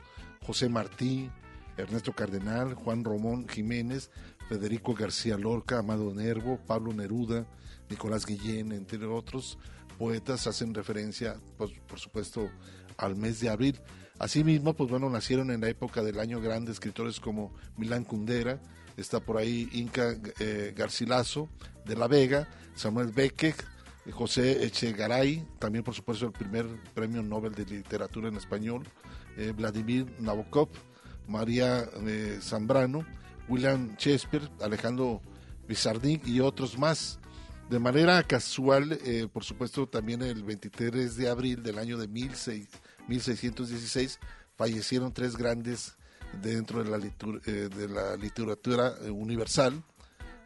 [0.47, 1.31] José Martí,
[1.79, 4.11] Ernesto Cardenal, Juan Romón Jiménez,
[4.51, 7.47] Federico García Lorca, Amado Nervo, Pablo Neruda,
[7.89, 9.59] Nicolás Guillén, entre otros
[9.97, 12.51] poetas, hacen referencia, pues, por supuesto,
[12.97, 13.81] al mes de abril.
[14.19, 18.61] Asimismo, pues bueno, nacieron en la época del año grande escritores como Milán Kundera,
[18.97, 21.49] está por ahí Inca eh, Garcilaso
[21.87, 23.65] de la Vega, Samuel Beckett,
[24.11, 28.83] José Echegaray, también por supuesto el primer premio Nobel de Literatura en Español,
[29.37, 30.71] eh, Vladimir Nabokov,
[31.29, 33.07] María eh, Zambrano,
[33.51, 35.21] William Shakespeare, Alejandro
[35.69, 37.19] Bizardín y otros más.
[37.69, 42.69] De manera casual, eh, por supuesto, también el 23 de abril del año de 16,
[43.07, 44.19] 1616
[44.57, 45.97] fallecieron tres grandes
[46.43, 46.99] dentro de la,
[47.47, 49.83] eh, de la literatura eh, universal,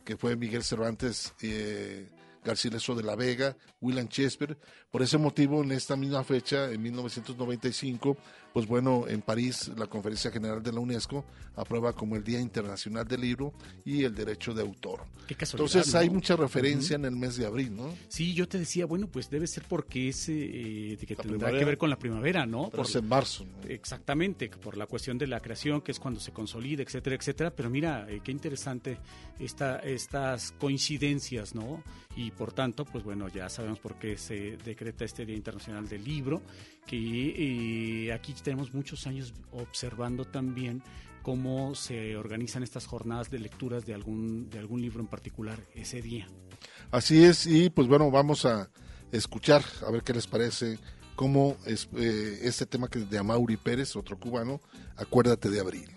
[0.05, 2.09] que fue Miguel Cervantes, eh,
[2.45, 4.59] Garcilaso de la Vega, William Shakespeare.
[4.95, 8.17] Por ese motivo, en esta misma fecha, en 1995,
[8.53, 11.25] pues bueno, en París, la Conferencia General de la UNESCO
[11.57, 13.53] aprueba como el Día Internacional del Libro
[13.85, 15.01] y el Derecho de Autor.
[15.27, 17.93] Qué casualidad, Entonces, hay mucha referencia en el mes de abril, ¿no?
[18.09, 21.59] Sí, yo te decía, bueno, pues debe ser porque es eh, de que tendrá primavera.
[21.59, 22.71] que ver con la primavera, ¿no?
[22.71, 23.45] Pero Por- es en marzo.
[23.45, 23.69] ¿no?
[23.69, 27.51] Exactamente, por la cuestión de la creación, que es cuando se consolida, etcétera, etcétera.
[27.51, 28.99] Pero mira, eh, qué interesante
[29.41, 31.83] esta, estas coincidencias, ¿no?
[32.17, 36.05] Y por tanto, pues bueno, ya sabemos por qué se decreta este Día Internacional del
[36.05, 36.43] Libro,
[36.87, 40.83] que eh, aquí tenemos muchos años observando también
[41.23, 46.03] cómo se organizan estas jornadas de lecturas de algún, de algún libro en particular ese
[46.03, 46.29] día.
[46.91, 48.69] Así es, y pues bueno, vamos a
[49.11, 50.79] escuchar, a ver qué les parece,
[51.17, 54.61] cómo es eh, este tema que de Amaury Pérez, otro cubano,
[54.97, 55.94] Acuérdate de Abril.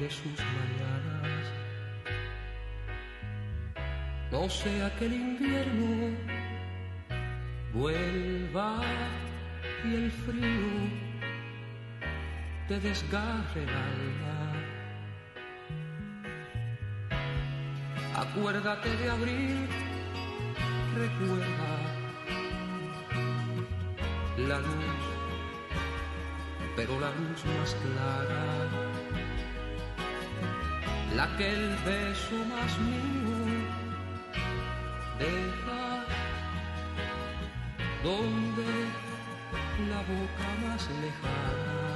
[0.00, 1.52] De sus mañanas.
[4.30, 6.16] No sea que el invierno
[7.72, 8.80] vuelva
[9.84, 11.06] y el frío
[12.68, 14.36] te desgarre el alma.
[18.16, 19.68] Acuérdate de abril,
[20.96, 21.76] recuerda
[24.38, 25.04] la luz,
[26.76, 28.44] pero la luz más clara,
[31.14, 33.36] la que el beso más mío
[35.18, 36.04] deja,
[38.02, 38.70] donde
[39.90, 41.86] la boca más lejana.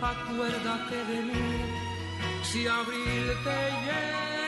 [0.00, 1.48] Acuérdate de mí
[2.42, 4.38] si abril te llega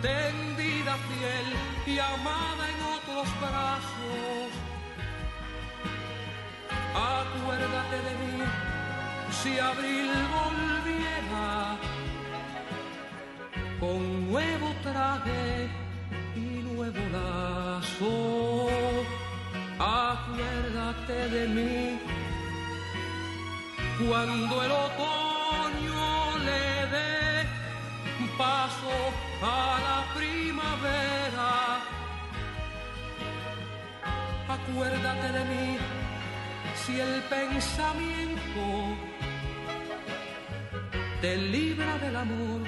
[0.00, 1.48] tendida fiel
[1.94, 4.50] y amada en otros brazos.
[6.94, 8.73] Acuérdate de mí
[9.42, 11.76] si abril volviera
[13.80, 15.68] con nuevo traje
[16.36, 18.14] y nuevo lazo.
[19.78, 21.98] Acuérdate de mí
[24.06, 27.14] cuando el otoño le dé
[28.38, 28.96] paso
[29.42, 31.50] a la primavera.
[34.56, 35.78] Acuérdate de mí
[36.82, 38.64] si el pensamiento
[41.24, 42.60] te libra del amor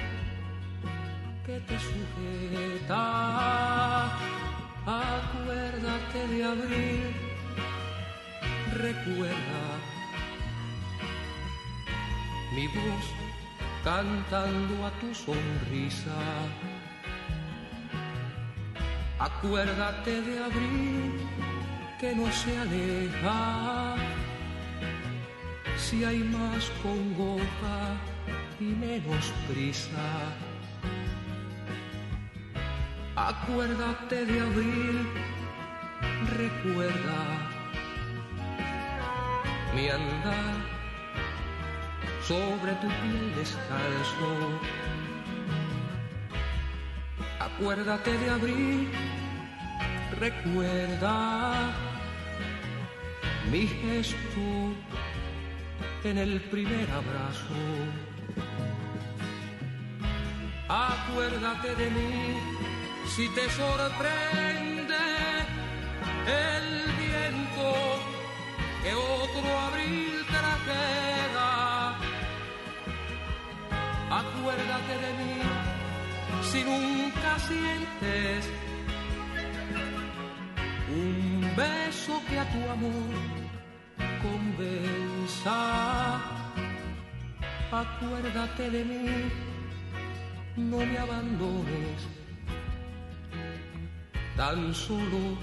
[1.45, 3.01] que te sujeta.
[4.83, 7.03] Acuérdate de abril,
[8.85, 9.63] recuerda
[12.55, 13.05] mi voz
[13.83, 16.19] cantando a tu sonrisa.
[19.19, 21.11] Acuérdate de abril
[21.99, 23.95] que no se aleja.
[25.77, 28.16] Si hay más congoja
[28.59, 30.33] y menos prisa.
[33.15, 35.07] Acuérdate de abril,
[36.37, 37.19] recuerda
[39.75, 40.55] mi andar
[42.27, 44.59] sobre tu piel descalzo.
[47.39, 48.89] Acuérdate de abril,
[50.19, 51.71] recuerda
[53.51, 54.73] mi gesto
[56.03, 58.06] en el primer abrazo.
[60.69, 62.37] Acuérdate de mí
[63.15, 64.95] si te sorprende
[66.27, 66.67] el
[67.03, 67.67] viento
[68.83, 71.95] que otro abril trajera.
[74.11, 75.41] Acuérdate de mí
[76.51, 78.49] si nunca sientes
[80.89, 83.37] un beso que a tu amor
[84.21, 85.57] convenza.
[87.71, 89.29] Acuérdate de mí,
[90.55, 92.07] no me abandones,
[94.37, 95.37] tan solo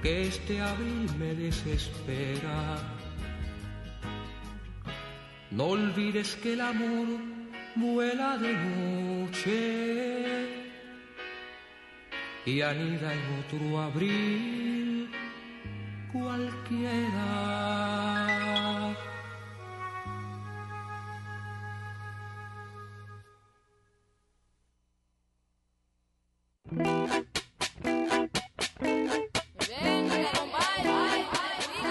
[0.00, 2.76] que este abril me desespera.
[5.50, 7.08] No olvides que el amor
[7.74, 9.96] vuela de noche
[12.46, 15.10] y anida en otro abril
[16.12, 18.15] cualquiera.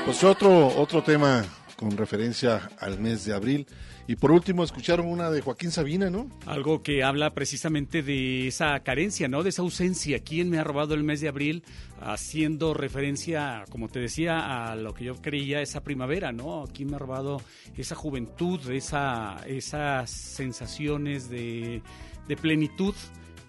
[0.06, 1.44] Pues otro, otro tema
[1.76, 3.68] con referencia al mes de abril.
[4.08, 6.30] Y por último, escucharon una de Joaquín Sabina, ¿no?
[6.46, 9.42] Algo que habla precisamente de esa carencia, ¿no?
[9.42, 10.20] De esa ausencia.
[10.20, 11.64] ¿Quién me ha robado el mes de abril?
[12.00, 16.66] Haciendo referencia, como te decía, a lo que yo creía esa primavera, ¿no?
[16.72, 17.42] ¿Quién me ha robado
[17.76, 21.82] esa juventud, esa, esas sensaciones de,
[22.28, 22.94] de plenitud?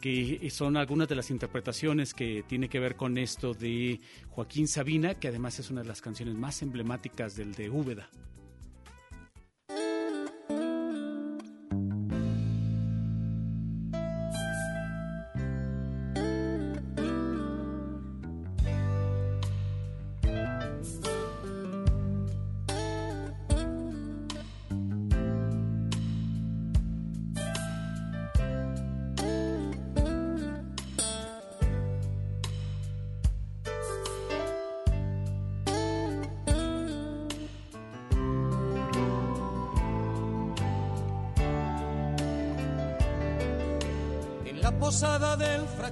[0.07, 3.99] Que son algunas de las interpretaciones que tiene que ver con esto de
[4.31, 8.09] Joaquín Sabina, que además es una de las canciones más emblemáticas del de Úbeda.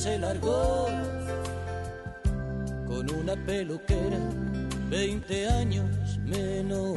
[0.00, 0.86] Se largó
[2.86, 4.18] con una peluquera
[4.88, 6.96] 20 años menos.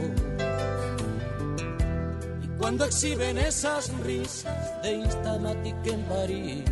[2.41, 6.63] Y cuando exhiben esas risas de Instamatic en París,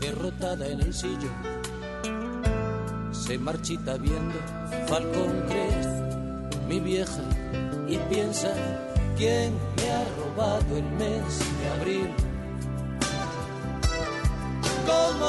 [0.00, 1.36] derrotada en el sillón,
[3.12, 4.38] se marchita viendo
[4.86, 7.24] Falcon Crest, mi vieja,
[7.86, 8.54] y piensa
[9.18, 12.31] quién me ha robado el mes de abril.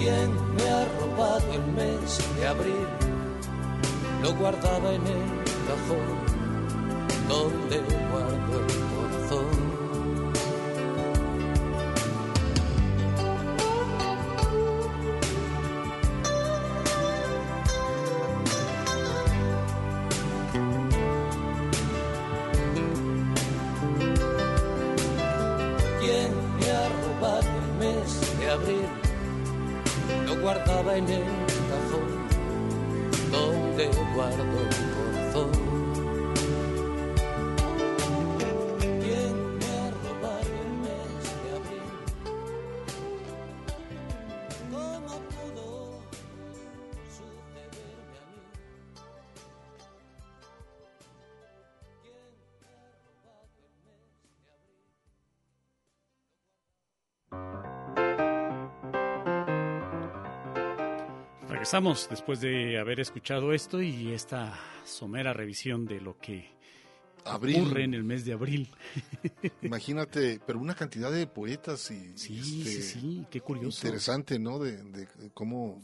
[0.00, 2.86] ¿Quién me ha robado el mes de abril?
[4.22, 6.08] Lo guardaba en el cajón
[7.28, 7.99] donde
[61.72, 66.50] Regresamos después de haber escuchado esto y esta somera revisión de lo que
[67.24, 67.60] Abril.
[67.62, 68.68] ocurre en el mes de abril.
[69.62, 73.86] Imagínate, pero una cantidad de poetas y Sí, este, sí, sí, qué curioso.
[73.86, 74.58] interesante, ¿no?
[74.58, 75.80] De, de cómo,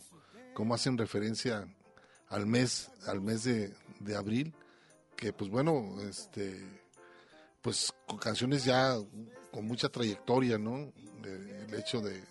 [0.55, 1.69] cómo hacen referencia
[2.31, 4.53] al mes, al mes de, de abril,
[5.15, 6.65] que pues bueno, este,
[7.63, 8.97] pues con canciones ya
[9.53, 10.93] con mucha trayectoria, ¿no?
[11.23, 12.25] De- el hecho de,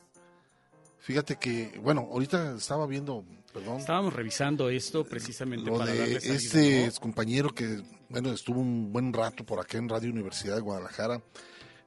[0.99, 3.23] fíjate que, bueno, ahorita estaba viendo,
[3.55, 7.01] perdón, Estábamos revisando esto precisamente lo para de darle salida, este ¿no?
[7.01, 11.21] compañero que, bueno, estuvo un buen rato por acá en Radio Universidad de Guadalajara,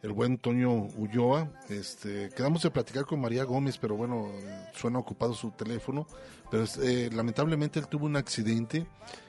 [0.03, 1.53] el buen Toño Ulloa.
[1.69, 4.32] Este, quedamos de platicar con María Gómez, pero bueno,
[4.74, 6.07] suena ocupado su teléfono.
[6.51, 8.86] Pero eh, lamentablemente él tuvo un accidente.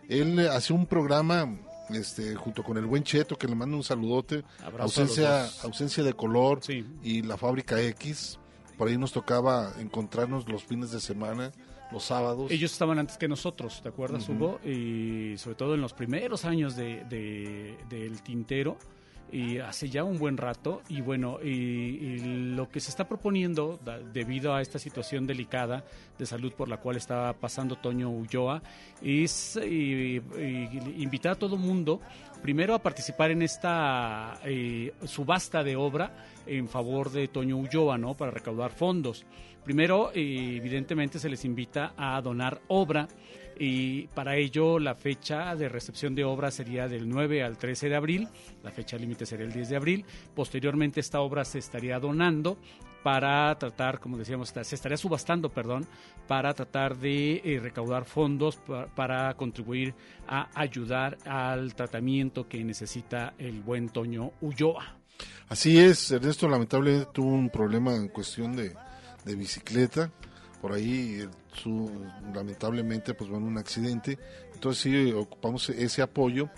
[0.07, 1.59] Él hacía un programa
[1.89, 4.43] este, junto con el buen Cheto, que le mando un saludote.
[4.63, 6.61] Abrazo Ausencia, ausencia de color
[7.03, 8.39] y la fábrica X.
[8.77, 11.51] Por ahí nos tocaba encontrarnos los fines de semana,
[11.91, 12.51] los sábados.
[12.51, 14.27] Ellos estaban antes que nosotros, ¿te acuerdas.
[14.29, 14.59] Hugo?
[14.65, 18.77] Y sobre todo en los primeros años de, de- del tintero,
[19.31, 20.81] y hace ya un buen rato.
[20.89, 22.17] Y bueno, y, y
[22.55, 25.83] lo que se está proponiendo, da- debido a esta situación delicada
[26.17, 28.61] de salud por la cual está pasando Toño Ulloa,
[29.03, 30.19] es eh,
[30.97, 32.01] invitar a todo mundo,
[32.41, 38.15] primero a participar en esta eh, subasta de obra en favor de Toño Ulloa, ¿no?
[38.17, 39.25] Para recaudar fondos.
[39.63, 43.07] Primero, eh, evidentemente, se les invita a donar obra
[43.61, 47.95] y para ello la fecha de recepción de obra sería del 9 al 13 de
[47.95, 48.27] abril,
[48.63, 50.05] la fecha límite sería el 10 de abril.
[50.33, 52.57] Posteriormente esta obra se estaría donando
[53.03, 55.85] para tratar, como decíamos, se estaría subastando, perdón,
[56.27, 59.93] para tratar de eh, recaudar fondos pa- para contribuir
[60.27, 64.95] a ayudar al tratamiento que necesita el buen Toño Ulloa.
[65.49, 68.73] Así es, Ernesto lamentablemente tuvo un problema en cuestión de,
[69.25, 70.11] de bicicleta,
[70.61, 71.89] por ahí eh, su,
[72.33, 74.17] lamentablemente pues bueno un accidente,
[74.53, 76.49] entonces sí ocupamos ese apoyo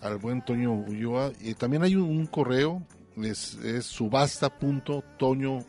[0.00, 1.32] al buen Toño Ulloa.
[1.40, 2.82] Y también hay un, correo,
[3.16, 5.64] es, es subasta.toñou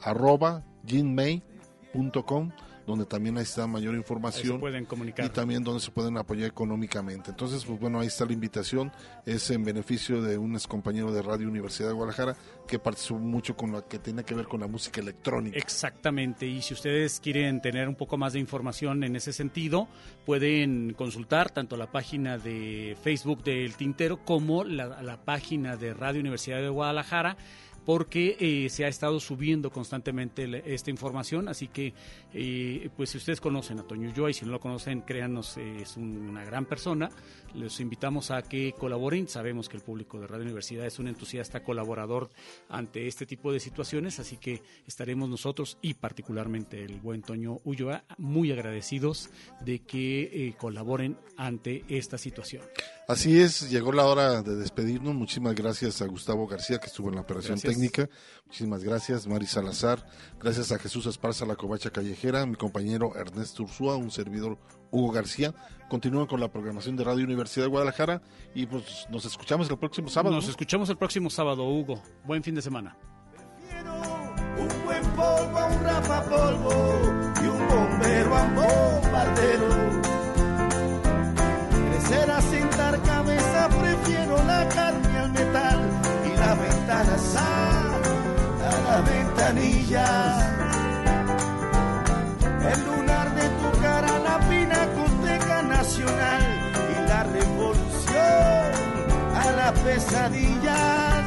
[0.00, 2.52] arroba gmail.com
[2.88, 5.26] donde también ahí está mayor información Ahí se pueden comunicar.
[5.26, 7.30] y también donde se pueden apoyar económicamente.
[7.30, 8.90] Entonces, pues bueno, ahí está la invitación,
[9.24, 12.36] es en beneficio de un ex compañero de Radio Universidad de Guadalajara
[12.66, 15.56] que participó mucho con lo que tiene que ver con la música electrónica.
[15.56, 19.86] Exactamente, y si ustedes quieren tener un poco más de información en ese sentido,
[20.26, 26.20] pueden consultar tanto la página de Facebook del Tintero como la, la página de Radio
[26.20, 27.36] Universidad de Guadalajara
[27.84, 31.94] porque eh, se ha estado subiendo constantemente le- esta información, así que
[32.34, 36.28] eh, pues si ustedes conocen a Toño Ulloa si no lo conocen, créanos, es un-
[36.28, 37.08] una gran persona,
[37.54, 41.62] les invitamos a que colaboren, sabemos que el público de Radio Universidad es un entusiasta
[41.62, 42.30] colaborador
[42.68, 48.04] ante este tipo de situaciones, así que estaremos nosotros y particularmente el buen Toño Ulloa
[48.18, 49.30] muy agradecidos
[49.60, 52.62] de que eh, colaboren ante esta situación.
[53.08, 55.14] Así es, llegó la hora de despedirnos.
[55.14, 57.72] Muchísimas gracias a Gustavo García, que estuvo en la operación Gracias.
[57.72, 58.10] técnica.
[58.44, 60.06] Muchísimas gracias, Mari Salazar.
[60.40, 64.56] Gracias a Jesús Esparza, la covacha callejera, mi compañero Ernesto Ursúa, un servidor
[64.90, 65.52] Hugo García.
[65.88, 68.22] Continúan con la programación de Radio Universidad de Guadalajara
[68.54, 70.36] y pues nos escuchamos el próximo sábado.
[70.36, 70.50] Nos ¿no?
[70.50, 72.00] escuchamos el próximo sábado, Hugo.
[72.24, 72.96] Buen fin de semana.
[74.58, 76.72] un buen polvo a un rapapolvo
[77.42, 79.68] y un bombero a un bombardero.
[81.90, 85.07] Crecer a sentar cabeza, prefiero la carne
[89.48, 90.06] la ventanilla.
[92.72, 96.42] El lunar de tu cara, la pinacoteca nacional
[96.90, 98.72] y la revolución
[99.34, 101.24] a las pesadillas.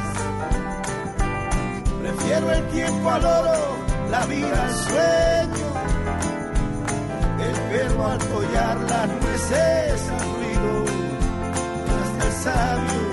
[2.00, 3.76] Prefiero el tiempo al oro,
[4.10, 5.68] la vida al sueño,
[7.40, 10.84] el verbo al collar, las nueces al ruido,
[12.02, 13.11] hasta el sabio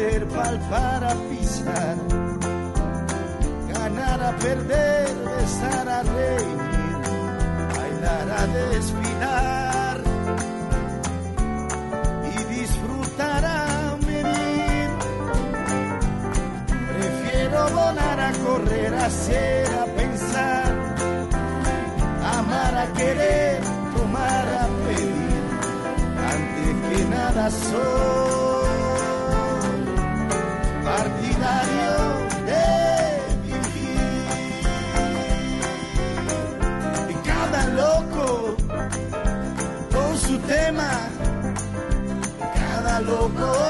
[0.00, 1.96] palpar a pisar,
[3.68, 6.98] ganar a perder, besar a reír,
[7.76, 10.00] bailar a desfilar.
[12.32, 14.90] Y disfrutar a medir.
[16.88, 20.70] Prefiero volar a correr, a ser, a pensar,
[22.38, 23.60] amar a querer,
[23.96, 25.42] tomar a pedir.
[26.32, 28.29] Antes que nada soy
[43.02, 43.69] loco